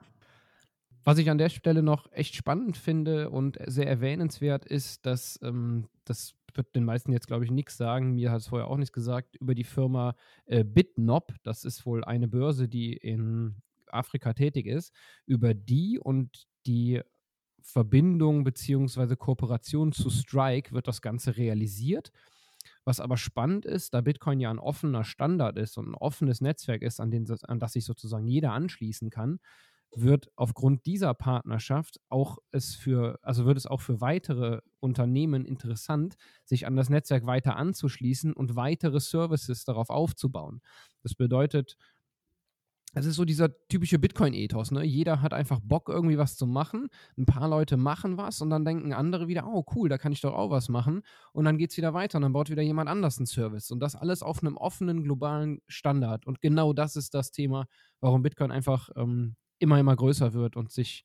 Was 1.04 1.18
ich 1.18 1.30
an 1.30 1.38
der 1.38 1.50
Stelle 1.50 1.84
noch 1.84 2.12
echt 2.14 2.36
spannend 2.36 2.78
finde 2.78 3.30
und 3.30 3.60
sehr 3.68 3.88
erwähnenswert 3.88 4.66
ist, 4.66 5.06
dass 5.06 5.38
ähm, 5.44 5.88
das 6.06 6.34
wird 6.54 6.76
den 6.76 6.86
meisten 6.86 7.12
jetzt, 7.12 7.28
glaube 7.28 7.44
ich, 7.44 7.52
nichts 7.52 7.76
sagen. 7.76 8.16
Mir 8.16 8.32
hat 8.32 8.40
es 8.40 8.48
vorher 8.48 8.68
auch 8.68 8.78
nichts 8.78 8.94
gesagt 8.94 9.36
über 9.36 9.54
die 9.54 9.66
Firma 9.66 10.16
äh, 10.46 10.64
Bitnob. 10.64 11.34
Das 11.44 11.66
ist 11.66 11.86
wohl 11.86 12.06
eine 12.06 12.30
Börse, 12.30 12.70
die 12.70 12.94
in 12.94 13.56
Afrika 13.96 14.34
tätig 14.34 14.66
ist, 14.68 14.94
über 15.26 15.54
die 15.54 16.00
und 16.00 16.48
die 16.66 17.02
Verbindung 17.62 18.44
bzw. 18.44 19.16
Kooperation 19.16 19.92
zu 19.92 20.10
Strike 20.10 20.72
wird 20.72 20.88
das 20.88 21.02
Ganze 21.02 21.38
realisiert. 21.38 22.12
Was 22.84 23.00
aber 23.00 23.18
spannend 23.18 23.66
ist, 23.66 23.94
da 23.94 24.02
Bitcoin 24.02 24.40
ja 24.40 24.52
ein 24.52 24.60
offener 24.60 25.04
Standard 25.04 25.58
ist 25.58 25.78
und 25.78 25.90
ein 25.90 25.96
offenes 25.96 26.42
Netzwerk 26.42 26.84
ist, 26.84 27.00
an, 27.00 27.10
den, 27.10 27.26
an 27.48 27.60
das 27.60 27.74
sich 27.74 27.86
sozusagen 27.86 28.28
jeder 28.28 28.52
anschließen 28.52 29.10
kann, 29.10 29.40
wird 29.96 30.30
aufgrund 30.36 30.86
dieser 30.86 31.14
Partnerschaft 31.14 32.00
auch 32.10 32.38
es 32.52 32.76
für, 32.76 33.18
also 33.22 33.46
wird 33.46 33.58
es 33.58 33.66
auch 33.66 33.82
für 33.82 34.02
weitere 34.02 34.60
Unternehmen 34.80 35.46
interessant, 35.46 36.16
sich 36.44 36.68
an 36.68 36.76
das 36.76 36.90
Netzwerk 36.90 37.26
weiter 37.26 37.56
anzuschließen 37.56 38.34
und 38.34 38.56
weitere 38.56 39.00
Services 39.00 39.64
darauf 39.64 39.90
aufzubauen. 39.90 40.62
Das 41.02 41.16
bedeutet, 41.16 41.78
es 42.96 43.06
ist 43.06 43.18
so 43.18 43.26
dieser 43.26 43.50
typische 43.68 44.00
Bitcoin-Ethos, 44.00 44.72
ne? 44.72 44.84
Jeder 44.86 45.22
hat 45.22 45.34
einfach 45.34 45.60
Bock, 45.62 45.90
irgendwie 45.90 46.18
was 46.18 46.38
zu 46.38 46.48
machen. 46.48 46.88
Ein 47.18 47.26
paar 47.26 47.50
Leute 47.50 47.76
machen 47.76 48.18
was 48.18 48.42
und 48.42 48.50
dann 48.50 48.64
denken 48.64 48.94
andere 48.94 49.28
wieder, 49.28 49.46
oh 49.46 49.66
cool, 49.76 49.90
da 49.90 49.98
kann 49.98 50.14
ich 50.14 50.22
doch 50.22 50.34
auch 50.34 50.50
was 50.50 50.70
machen. 50.70 51.02
Und 51.34 51.44
dann 51.44 51.58
geht 51.58 51.72
es 51.72 51.78
wieder 51.78 51.94
weiter 51.94 52.18
und 52.18 52.22
dann 52.22 52.32
baut 52.32 52.50
wieder 52.50 52.62
jemand 52.62 52.90
anders 52.90 53.18
einen 53.18 53.26
Service. 53.26 53.70
Und 53.70 53.82
das 53.82 53.96
alles 53.96 54.24
auf 54.24 54.42
einem 54.42 54.56
offenen, 54.56 55.04
globalen 55.04 55.60
Standard. 55.68 56.26
Und 56.26 56.40
genau 56.40 56.72
das 56.72 56.96
ist 56.96 57.14
das 57.14 57.32
Thema, 57.32 57.68
warum 58.00 58.24
Bitcoin 58.24 58.52
einfach 58.52 58.90
ähm, 58.96 59.36
immer, 59.60 59.78
immer 59.78 59.96
größer 59.96 60.34
wird 60.34 60.56
und 60.56 60.72
sich 60.72 61.04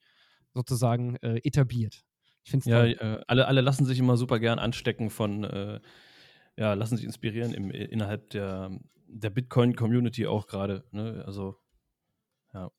sozusagen 0.54 1.16
äh, 1.16 1.40
etabliert. 1.42 2.04
Ich 2.44 2.52
finde 2.52 2.70
Ja, 2.70 2.84
äh, 2.84 3.20
alle, 3.26 3.48
alle 3.48 3.62
lassen 3.62 3.84
sich 3.84 3.98
immer 3.98 4.16
super 4.16 4.38
gern 4.38 4.60
anstecken 4.60 5.10
von, 5.10 5.42
äh, 5.42 5.80
ja, 6.56 6.74
lassen 6.74 6.96
sich 6.96 7.04
inspirieren 7.04 7.52
im, 7.52 7.72
innerhalb 7.72 8.30
der, 8.30 8.70
der 9.08 9.30
Bitcoin-Community 9.30 10.28
auch 10.28 10.46
gerade. 10.46 10.84
Ne? 10.92 11.24
Also 11.26 11.59
ja. 12.54 12.70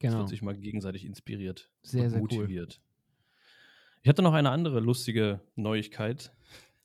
Genau. 0.00 0.12
Es 0.12 0.18
wird 0.18 0.28
sich 0.28 0.42
mal 0.42 0.56
gegenseitig 0.56 1.04
inspiriert 1.04 1.70
sehr, 1.82 2.04
und 2.04 2.10
sehr 2.10 2.20
motiviert. 2.20 2.80
Cool. 2.80 2.88
Ich 4.02 4.08
hatte 4.08 4.22
noch 4.22 4.32
eine 4.32 4.50
andere 4.50 4.80
lustige 4.80 5.40
Neuigkeit, 5.56 6.32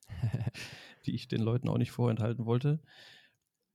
die 1.06 1.14
ich 1.14 1.28
den 1.28 1.42
Leuten 1.42 1.70
auch 1.70 1.78
nicht 1.78 1.92
vorenthalten 1.92 2.46
wollte. 2.46 2.80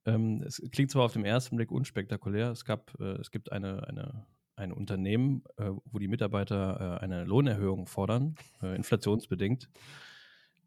Ähm, 0.06 0.42
es 0.42 0.60
klingt 0.72 0.90
zwar 0.90 1.04
auf 1.04 1.12
den 1.12 1.24
ersten 1.24 1.56
Blick 1.56 1.70
unspektakulär, 1.70 2.50
es, 2.50 2.64
gab, 2.64 2.98
äh, 2.98 3.20
es 3.20 3.30
gibt 3.30 3.52
eine, 3.52 3.86
eine, 3.86 4.26
ein 4.56 4.72
Unternehmen, 4.72 5.44
äh, 5.56 5.70
wo 5.84 5.98
die 5.98 6.08
Mitarbeiter 6.08 6.98
äh, 6.98 7.04
eine 7.04 7.24
Lohnerhöhung 7.24 7.86
fordern, 7.86 8.34
äh, 8.62 8.74
inflationsbedingt. 8.74 9.68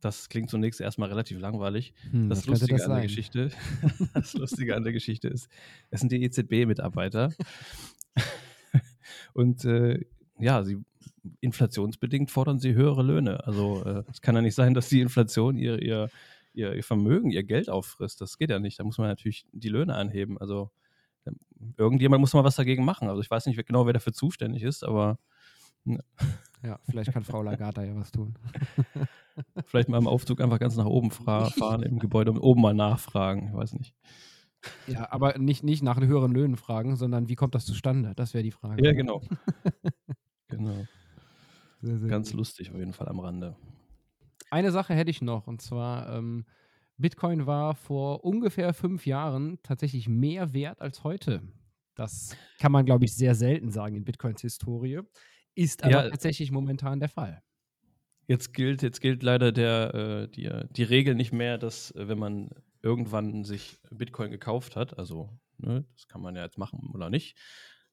Das 0.02 0.30
klingt 0.30 0.50
zunächst 0.50 0.82
erstmal 0.82 1.10
relativ 1.10 1.40
langweilig. 1.40 1.94
Hm, 2.10 2.28
das 2.28 2.48
Lustige 2.48 2.78
das 2.78 2.86
an 2.86 2.94
der 2.94 3.04
Geschichte, 3.04 3.52
das 4.14 4.34
Lustige 4.34 4.76
an 4.76 4.84
der 4.84 4.94
Geschichte 4.94 5.28
ist, 5.28 5.48
es 5.92 6.00
sind 6.00 6.12
die 6.12 6.24
EZB-Mitarbeiter. 6.24 7.32
Und 9.34 9.64
äh, 9.66 10.04
ja, 10.40 10.64
sie 10.64 10.80
inflationsbedingt 11.40 12.32
fordern 12.32 12.60
sie 12.60 12.74
höhere 12.74 13.04
Löhne. 13.04 13.46
Also 13.46 13.84
äh, 13.86 14.04
es 14.12 14.22
kann 14.22 14.36
ja 14.36 14.42
nicht 14.42 14.56
sein, 14.56 14.74
dass 14.74 14.90
die 14.90 15.02
Inflation 15.02 15.56
ihr, 15.56 15.82
ihr, 15.82 16.10
ihr, 16.54 16.74
ihr, 16.74 16.84
Vermögen, 16.84 17.30
ihr 17.30 17.44
Geld 17.44 17.70
auffrisst. 17.70 18.22
Das 18.22 18.38
geht 18.38 18.50
ja 18.50 18.60
nicht. 18.60 18.80
Da 18.80 18.84
muss 18.84 18.98
man 18.98 19.08
natürlich 19.08 19.46
die 19.52 19.70
Löhne 19.70 19.96
anheben. 19.96 20.40
Also 20.40 20.72
ähm, 21.26 21.38
irgendjemand 21.78 22.22
muss 22.22 22.34
mal 22.34 22.44
was 22.44 22.56
dagegen 22.56 22.86
machen. 22.86 23.08
Also 23.08 23.22
ich 23.22 23.30
weiß 23.30 23.46
nicht 23.46 23.66
genau, 23.66 23.86
wer 23.86 23.94
dafür 23.94 24.14
zuständig 24.14 24.64
ist, 24.64 24.84
aber 24.84 25.20
ne. 25.84 26.00
ja, 26.64 26.80
vielleicht 26.90 27.14
kann 27.14 27.24
Frau 27.24 27.44
Lagarde 27.44 27.86
ja 27.86 27.96
was 27.96 28.12
tun. 28.12 28.36
vielleicht 29.66 29.90
mal 29.90 29.98
im 29.98 30.08
Aufzug 30.08 30.42
einfach 30.42 30.60
ganz 30.60 30.76
nach 30.76 30.86
oben 30.86 31.12
fahren 31.12 31.84
im 31.84 32.00
Gebäude 32.00 32.32
und 32.32 32.40
oben 32.40 32.62
mal 32.62 32.74
nachfragen. 32.74 33.48
Ich 33.50 33.54
weiß 33.54 33.74
nicht. 33.74 33.96
Ja, 34.88 35.12
aber 35.12 35.38
nicht, 35.38 35.64
nicht 35.64 35.82
nach 35.82 36.00
höheren 36.00 36.32
Löhnen 36.32 36.56
fragen, 36.56 36.96
sondern 36.96 37.30
wie 37.30 37.36
kommt 37.36 37.56
das 37.56 37.66
zustande? 37.66 38.14
Das 38.16 38.34
wäre 38.34 38.44
die 38.44 38.52
Frage. 38.52 38.86
Ja, 38.86 38.94
genau. 38.94 39.22
genau. 40.48 40.86
Sehr, 41.82 41.98
sehr 41.98 42.10
Ganz 42.10 42.30
gut. 42.30 42.38
lustig 42.38 42.70
auf 42.70 42.78
jeden 42.78 42.94
Fall 42.94 43.08
am 43.08 43.20
Rande. 43.20 43.56
Eine 44.52 44.72
Sache 44.72 44.94
hätte 44.94 45.10
ich 45.10 45.22
noch, 45.22 45.48
und 45.48 45.62
zwar 45.62 46.16
ähm, 46.16 46.46
Bitcoin 46.98 47.48
war 47.48 47.74
vor 47.74 48.24
ungefähr 48.24 48.74
fünf 48.74 49.08
Jahren 49.08 49.58
tatsächlich 49.64 50.08
mehr 50.08 50.54
wert 50.54 50.80
als 50.82 51.04
heute. 51.04 51.42
Das 51.96 52.36
kann 52.60 52.72
man, 52.72 52.86
glaube 52.86 53.06
ich, 53.06 53.16
sehr 53.16 53.34
selten 53.34 53.72
sagen 53.72 53.96
in 53.96 54.04
Bitcoins 54.04 54.42
Historie. 54.42 55.00
Ist 55.56 55.84
aber 55.84 55.92
ja, 56.06 56.10
tatsächlich 56.10 56.52
momentan 56.52 57.00
der 57.00 57.10
Fall. 57.10 57.42
Jetzt 58.32 58.54
gilt, 58.54 58.82
jetzt 58.82 59.02
gilt 59.02 59.24
leider 59.24 59.52
der, 59.52 59.94
äh, 59.94 60.28
die, 60.30 60.50
die 60.70 60.84
Regel 60.84 61.16
nicht 61.16 61.34
mehr, 61.34 61.58
dass 61.58 61.92
äh, 61.92 62.08
wenn 62.08 62.18
man 62.18 62.50
irgendwann 62.82 63.44
sich 63.44 63.78
Bitcoin 63.90 64.32
gekauft 64.32 64.78
hat, 64.78 64.98
also 64.98 65.38
ne, 65.58 65.84
das 65.96 66.08
kann 66.08 66.22
man 66.22 66.38
ja 66.38 66.44
jetzt 66.46 66.58
machen 66.58 66.92
oder 66.94 67.10
nicht. 67.10 67.38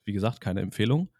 Wie 0.05 0.13
gesagt, 0.13 0.41
keine 0.41 0.61
Empfehlung, 0.61 1.11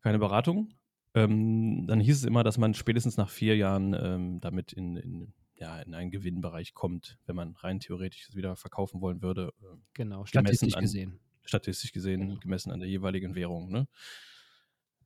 keine 0.00 0.20
Beratung. 0.20 0.74
Ähm, 1.12 1.88
dann 1.88 1.98
hieß 1.98 2.18
es 2.18 2.24
immer, 2.24 2.44
dass 2.44 2.56
man 2.56 2.72
spätestens 2.74 3.16
nach 3.16 3.30
vier 3.30 3.56
Jahren 3.56 3.94
ähm, 4.00 4.40
damit 4.40 4.72
in, 4.72 4.96
in, 4.96 5.34
ja, 5.56 5.80
in 5.80 5.92
einen 5.92 6.12
Gewinnbereich 6.12 6.72
kommt, 6.72 7.18
wenn 7.26 7.34
man 7.34 7.56
rein 7.56 7.80
theoretisch 7.80 8.28
wieder 8.36 8.54
verkaufen 8.54 9.00
wollen 9.00 9.22
würde. 9.22 9.52
Äh, 9.60 9.76
genau, 9.92 10.24
statistisch 10.24 10.74
an, 10.74 10.82
gesehen. 10.82 11.18
Statistisch 11.42 11.90
gesehen, 11.90 12.28
genau. 12.28 12.38
gemessen 12.38 12.70
an 12.70 12.78
der 12.78 12.88
jeweiligen 12.88 13.34
Währung. 13.34 13.72
Ne? 13.72 13.88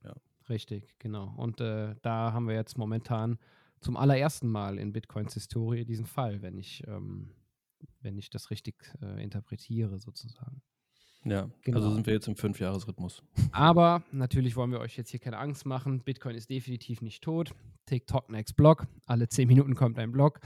Ja. 0.02 0.14
Richtig, 0.48 0.94
genau. 0.98 1.32
Und 1.36 1.60
äh, 1.60 1.94
da 2.02 2.32
haben 2.32 2.48
wir 2.48 2.54
jetzt 2.54 2.76
momentan 2.76 3.38
zum 3.80 3.96
allerersten 3.96 4.48
Mal 4.48 4.78
in 4.78 4.92
Bitcoins 4.92 5.34
Historie 5.34 5.84
diesen 5.84 6.06
Fall, 6.06 6.42
wenn 6.42 6.58
ich, 6.58 6.82
ähm, 6.86 7.34
wenn 8.00 8.18
ich 8.18 8.30
das 8.30 8.50
richtig 8.50 8.74
äh, 9.02 9.22
interpretiere, 9.22 9.98
sozusagen. 9.98 10.62
Ja, 11.24 11.42
also 11.42 11.52
genau. 11.62 11.78
also 11.78 11.94
sind 11.94 12.06
wir 12.06 12.14
jetzt 12.14 12.28
im 12.28 12.36
Fünfjahresrhythmus. 12.36 13.22
Aber 13.52 14.02
natürlich 14.12 14.56
wollen 14.56 14.72
wir 14.72 14.80
euch 14.80 14.96
jetzt 14.96 15.10
hier 15.10 15.20
keine 15.20 15.38
Angst 15.38 15.64
machen. 15.64 16.00
Bitcoin 16.00 16.36
ist 16.36 16.50
definitiv 16.50 17.00
nicht 17.00 17.22
tot. 17.22 17.54
TikTok 17.86 18.30
next 18.30 18.56
Block. 18.56 18.86
Alle 19.06 19.28
zehn 19.28 19.48
Minuten 19.48 19.74
kommt 19.74 19.98
ein 19.98 20.12
Block. 20.12 20.40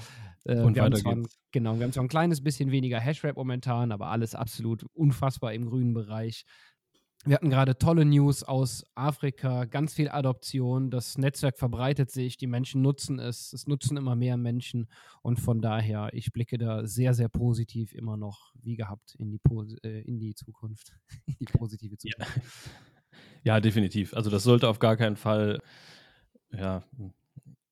Äh, 0.45 0.61
Und 0.61 0.77
weiter 0.77 1.01
geht's. 1.01 1.39
Genau, 1.51 1.77
wir 1.77 1.85
haben 1.85 1.93
zwar 1.93 2.05
ein 2.05 2.09
kleines 2.09 2.43
bisschen 2.43 2.71
weniger 2.71 3.01
Hashrap 3.01 3.37
momentan, 3.37 3.91
aber 3.91 4.09
alles 4.09 4.35
absolut 4.35 4.85
unfassbar 4.95 5.53
im 5.53 5.67
grünen 5.67 5.95
Bereich. 5.95 6.45
Wir 7.25 7.35
hatten 7.35 7.51
gerade 7.51 7.77
tolle 7.77 8.05
News 8.05 8.45
aus 8.45 8.85
Afrika, 8.95 9.65
ganz 9.65 9.93
viel 9.93 10.09
Adoption, 10.09 10.91
das 10.91 11.19
Netzwerk 11.19 11.59
verbreitet 11.59 12.13
sich, 12.13 12.37
die 12.37 12.47
Menschen 12.47 12.81
nutzen 12.81 13.19
es, 13.19 13.53
es 13.53 13.67
nutzen 13.67 13.97
immer 13.97 14.15
mehr 14.15 14.37
Menschen 14.37 14.89
und 15.23 15.41
von 15.41 15.61
daher, 15.61 16.11
ich 16.13 16.33
blicke 16.33 16.59
da 16.59 16.87
sehr, 16.87 17.15
sehr 17.15 17.29
positiv 17.29 17.93
immer 17.93 18.17
noch, 18.17 18.53
wie 18.63 18.77
gehabt, 18.77 19.17
in 19.19 19.31
die, 19.31 19.41
äh, 19.83 20.03
in 20.03 20.21
die 20.21 20.35
Zukunft, 20.35 20.93
in 21.27 21.35
die 21.41 21.47
positive 21.47 21.99
Zukunft. 21.99 22.37
Ja. 22.37 22.43
ja, 23.55 23.61
definitiv. 23.61 24.15
Also 24.15 24.31
das 24.31 24.45
sollte 24.45 24.69
auf 24.69 24.79
gar 24.79 24.97
keinen 24.97 25.17
Fall 25.17 25.59
ja, 26.53 26.85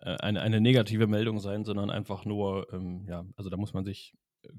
äh, 0.01 0.17
eine, 0.17 0.41
eine 0.43 0.61
negative 0.61 1.07
Meldung 1.07 1.39
sein, 1.39 1.65
sondern 1.65 1.91
einfach 1.91 2.25
nur, 2.25 2.67
ähm, 2.73 3.07
ja, 3.09 3.25
also 3.37 3.49
da 3.49 3.57
muss 3.57 3.75
man 3.75 3.85
sich 3.85 4.15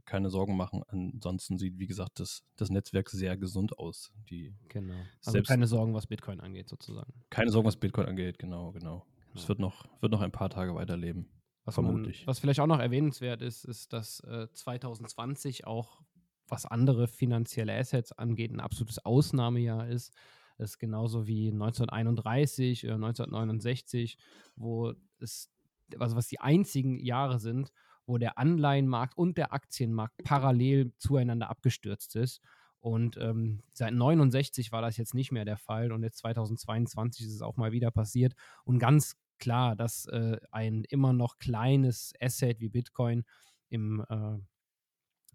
keine 0.06 0.30
Sorgen 0.30 0.56
machen. 0.56 0.84
Ansonsten 0.88 1.58
sieht, 1.58 1.78
wie 1.80 1.88
gesagt, 1.88 2.20
das, 2.20 2.44
das 2.56 2.70
Netzwerk 2.70 3.10
sehr 3.10 3.38
gesund 3.38 3.78
aus. 3.78 4.12
Die 4.30 4.56
genau. 4.70 4.96
Also 5.26 5.42
keine 5.42 5.68
Sorgen, 5.68 5.94
was 5.94 6.08
Bitcoin 6.08 6.40
angeht, 6.40 6.70
sozusagen. 6.70 7.14
Keine 7.30 7.52
Sorgen, 7.52 7.68
was 7.68 7.78
Bitcoin 7.78 8.08
angeht, 8.08 8.40
genau, 8.40 8.72
genau. 8.72 9.06
Es 9.34 9.42
genau. 9.42 9.48
wird 9.48 9.60
noch, 9.60 10.02
wird 10.02 10.12
noch 10.12 10.22
ein 10.22 10.32
paar 10.32 10.50
Tage 10.50 10.76
weiterleben. 10.76 11.30
Was 11.66 11.76
vermutlich. 11.76 12.22
Man, 12.22 12.28
was 12.28 12.40
vielleicht 12.40 12.62
auch 12.62 12.68
noch 12.68 12.80
erwähnenswert 12.80 13.42
ist, 13.42 13.66
ist, 13.66 13.92
dass 13.92 14.22
äh, 14.22 14.48
2020 14.54 15.68
auch, 15.68 16.02
was 16.48 16.66
andere 16.66 17.08
finanzielle 17.08 17.78
Assets 17.78 18.14
angeht, 18.14 18.52
ein 18.52 18.62
absolutes 18.62 19.04
Ausnahmejahr 19.06 19.88
ist. 19.90 20.14
Es 20.58 20.72
ist 20.72 20.78
genauso 20.80 21.28
wie 21.28 21.52
1931 21.52 22.86
oder 22.86 22.96
1969, 22.96 24.18
wo 24.56 24.94
es, 25.20 25.52
also 26.00 26.16
was 26.16 26.28
die 26.28 26.40
einzigen 26.40 27.00
Jahre 27.00 27.40
sind, 27.40 27.74
wo 28.08 28.18
der 28.18 28.40
Anleihenmarkt 28.40 29.16
und 29.18 29.38
der 29.38 29.54
Aktienmarkt 29.54 30.24
parallel 30.24 30.94
zueinander 30.98 31.50
abgestürzt 31.50 32.16
ist. 32.16 32.42
Und 32.80 33.18
ähm, 33.18 33.62
seit 33.74 33.94
69 33.94 34.72
war 34.72 34.82
das 34.82 34.98
jetzt 34.98 35.14
nicht 35.14 35.32
mehr 35.32 35.46
der 35.46 35.58
Fall 35.58 35.92
und 35.92 36.02
jetzt 36.04 36.18
2022 36.20 37.26
ist 37.26 37.34
es 37.34 37.42
auch 37.42 37.58
mal 37.58 37.72
wieder 37.72 37.90
passiert. 37.92 38.34
Und 38.64 38.80
ganz 38.80 39.18
klar, 39.40 39.76
dass 39.76 40.06
äh, 40.08 40.38
ein 40.52 40.84
immer 40.86 41.14
noch 41.14 41.38
kleines 41.38 42.14
Asset 42.20 42.60
wie 42.60 42.70
Bitcoin 42.70 43.24
im 43.70 44.04
äh, 44.10 44.40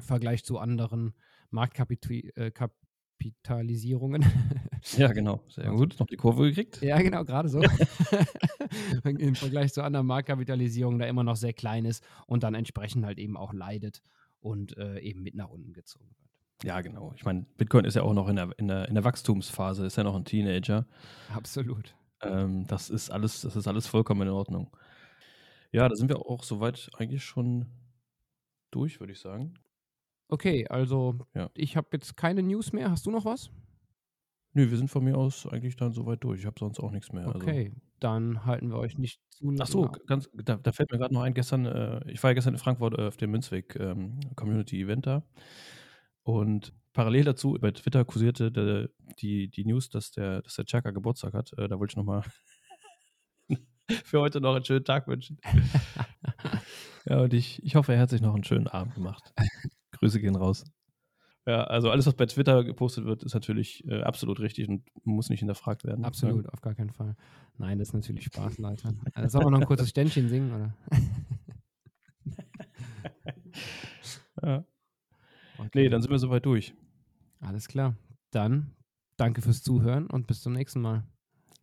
Vergleich 0.00 0.44
zu 0.44 0.58
anderen 0.58 1.14
Marktkapitalisierungen 1.50 4.22
äh, 4.22 4.26
Ja, 4.96 5.12
genau. 5.12 5.40
Sehr 5.48 5.70
gut. 5.70 5.98
Noch 5.98 6.06
die 6.06 6.16
Kurve 6.16 6.48
gekriegt. 6.48 6.82
Ja, 6.82 7.00
genau, 7.00 7.24
gerade 7.24 7.48
so. 7.48 7.62
Im 9.04 9.34
Vergleich 9.34 9.72
zu 9.72 9.82
anderen 9.82 10.06
Marktkapitalisierungen 10.06 10.98
da 10.98 11.06
immer 11.06 11.24
noch 11.24 11.36
sehr 11.36 11.52
klein 11.52 11.84
ist 11.84 12.04
und 12.26 12.42
dann 12.42 12.54
entsprechend 12.54 13.04
halt 13.04 13.18
eben 13.18 13.36
auch 13.36 13.52
leidet 13.52 14.02
und 14.40 14.76
äh, 14.76 14.98
eben 15.00 15.22
mit 15.22 15.34
nach 15.34 15.48
unten 15.48 15.72
gezogen 15.72 16.06
wird. 16.06 16.28
Ja, 16.64 16.80
genau. 16.80 17.12
Ich 17.16 17.24
meine, 17.24 17.46
Bitcoin 17.56 17.84
ist 17.84 17.94
ja 17.94 18.02
auch 18.02 18.14
noch 18.14 18.28
in 18.28 18.36
der, 18.36 18.50
in 18.56 18.68
der, 18.68 18.88
in 18.88 18.94
der 18.94 19.04
Wachstumsphase, 19.04 19.86
ist 19.86 19.96
ja 19.96 20.04
noch 20.04 20.14
ein 20.14 20.24
Teenager. 20.24 20.86
Absolut. 21.34 21.94
Ähm, 22.20 22.66
das 22.66 22.90
ist 22.90 23.10
alles, 23.10 23.42
das 23.42 23.56
ist 23.56 23.66
alles 23.66 23.86
vollkommen 23.86 24.22
in 24.22 24.28
Ordnung. 24.28 24.70
Ja, 25.72 25.88
da 25.88 25.96
sind 25.96 26.08
wir 26.08 26.18
auch 26.18 26.44
soweit 26.44 26.90
eigentlich 26.98 27.24
schon 27.24 27.66
durch, 28.70 29.00
würde 29.00 29.12
ich 29.12 29.20
sagen. 29.20 29.54
Okay, 30.28 30.66
also 30.68 31.18
ja. 31.34 31.50
ich 31.54 31.76
habe 31.76 31.88
jetzt 31.92 32.16
keine 32.16 32.42
News 32.42 32.72
mehr. 32.72 32.90
Hast 32.90 33.06
du 33.06 33.10
noch 33.10 33.24
was? 33.24 33.50
Nö, 34.54 34.70
wir 34.70 34.76
sind 34.76 34.90
von 34.90 35.02
mir 35.02 35.16
aus 35.16 35.46
eigentlich 35.46 35.76
dann 35.76 35.92
soweit 35.92 36.22
durch. 36.22 36.40
Ich 36.40 36.46
habe 36.46 36.58
sonst 36.58 36.78
auch 36.78 36.90
nichts 36.90 37.12
mehr. 37.12 37.26
Also 37.26 37.38
okay, 37.38 37.68
also. 37.68 37.80
dann 38.00 38.44
halten 38.44 38.68
wir 38.68 38.76
euch 38.76 38.98
nicht 38.98 39.20
zu 39.30 39.46
lange. 39.46 39.62
Ach 39.62 39.66
so, 39.66 39.90
ganz, 40.06 40.28
da, 40.34 40.56
da, 40.56 40.72
fällt 40.72 40.90
mir 40.92 40.98
gerade 40.98 41.14
noch 41.14 41.22
ein. 41.22 41.32
Gestern, 41.32 41.64
äh, 41.64 42.10
ich 42.10 42.22
war 42.22 42.30
ja 42.30 42.34
gestern 42.34 42.54
in 42.54 42.60
Frankfurt 42.60 42.98
äh, 42.98 43.06
auf 43.06 43.16
dem 43.16 43.30
Münzweg 43.30 43.76
ähm, 43.76 44.20
Community 44.36 44.82
Event 44.82 45.06
da. 45.06 45.22
Und 46.22 46.74
parallel 46.92 47.24
dazu 47.24 47.56
über 47.56 47.72
Twitter 47.72 48.04
kursierte 48.04 48.52
der, 48.52 48.90
die, 49.20 49.48
die 49.48 49.64
News, 49.64 49.88
dass 49.88 50.10
der, 50.10 50.42
dass 50.42 50.56
der 50.56 50.66
Chaka 50.66 50.90
Geburtstag 50.90 51.32
hat. 51.32 51.52
Äh, 51.56 51.68
da 51.68 51.78
wollte 51.78 51.92
ich 51.92 51.96
nochmal 51.96 52.22
für 54.04 54.20
heute 54.20 54.42
noch 54.42 54.54
einen 54.54 54.66
schönen 54.66 54.84
Tag 54.84 55.08
wünschen. 55.08 55.38
ja, 57.06 57.20
und 57.20 57.32
ich, 57.32 57.62
ich 57.64 57.74
hoffe, 57.74 57.94
er 57.94 58.00
hat 58.00 58.10
sich 58.10 58.20
noch 58.20 58.34
einen 58.34 58.44
schönen 58.44 58.68
Abend 58.68 58.94
gemacht. 58.94 59.32
Grüße 59.92 60.20
gehen 60.20 60.36
raus. 60.36 60.64
Ja, 61.46 61.64
also 61.64 61.90
alles, 61.90 62.06
was 62.06 62.14
bei 62.14 62.26
Twitter 62.26 62.62
gepostet 62.62 63.04
wird, 63.04 63.24
ist 63.24 63.34
natürlich 63.34 63.84
äh, 63.88 64.02
absolut 64.02 64.38
richtig 64.38 64.68
und 64.68 64.84
muss 65.04 65.28
nicht 65.28 65.40
hinterfragt 65.40 65.84
werden. 65.84 66.04
Absolut, 66.04 66.48
auf 66.52 66.60
gar 66.60 66.74
keinen 66.74 66.90
Fall. 66.90 67.16
Nein, 67.58 67.78
das 67.78 67.88
ist 67.88 67.94
natürlich 67.94 68.24
Spaß, 68.24 68.58
Leute. 68.58 68.94
Also, 69.14 69.38
sollen 69.38 69.46
wir 69.46 69.50
noch 69.50 69.60
ein 69.60 69.66
kurzes 69.66 69.88
Ständchen 69.88 70.28
singen, 70.28 70.54
oder? 70.54 70.76
ja. 74.42 74.64
Okay. 75.58 75.70
Nee, 75.74 75.88
dann 75.88 76.00
sind 76.00 76.12
wir 76.12 76.18
soweit 76.18 76.46
durch. 76.46 76.74
Alles 77.40 77.66
klar. 77.66 77.96
Dann 78.30 78.70
danke 79.16 79.42
fürs 79.42 79.62
Zuhören 79.62 80.06
und 80.06 80.28
bis 80.28 80.42
zum 80.42 80.52
nächsten 80.52 80.80
Mal. 80.80 81.04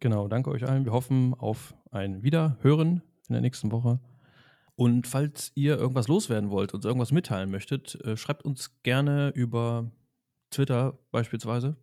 Genau, 0.02 0.28
danke 0.28 0.52
euch 0.52 0.68
allen. 0.68 0.86
Wir 0.86 0.92
hoffen 0.92 1.34
auf 1.34 1.74
ein 1.92 2.22
Wiederhören 2.22 3.02
in 3.28 3.34
der 3.34 3.42
nächsten 3.42 3.72
Woche. 3.72 4.00
Und 4.80 5.08
falls 5.08 5.52
ihr 5.56 5.78
irgendwas 5.78 6.08
loswerden 6.08 6.52
wollt, 6.52 6.74
uns 6.74 6.86
irgendwas 6.86 7.12
mitteilen 7.12 7.52
möchtet, 7.52 7.96
äh, 8.06 8.16
schreibt 8.16 8.46
uns 8.46 8.82
gerne 8.82 9.34
über 9.36 9.92
Twitter 10.52 10.98
beispielsweise 11.12 11.76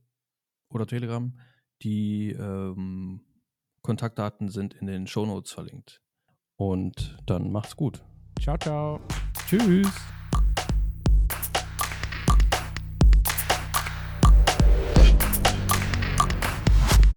oder 0.71 0.87
Telegram. 0.87 1.39
Die 1.83 2.31
ähm, 2.31 3.21
Kontaktdaten 3.83 4.49
sind 4.49 4.73
in 4.73 4.87
den 4.87 5.07
Shownotes 5.07 5.53
verlinkt. 5.53 6.01
Und 6.57 7.19
dann 7.27 7.53
macht's 7.53 7.77
gut. 7.77 8.03
Ciao, 8.41 8.57
ciao. 8.57 8.99
Tschüss. 9.47 9.93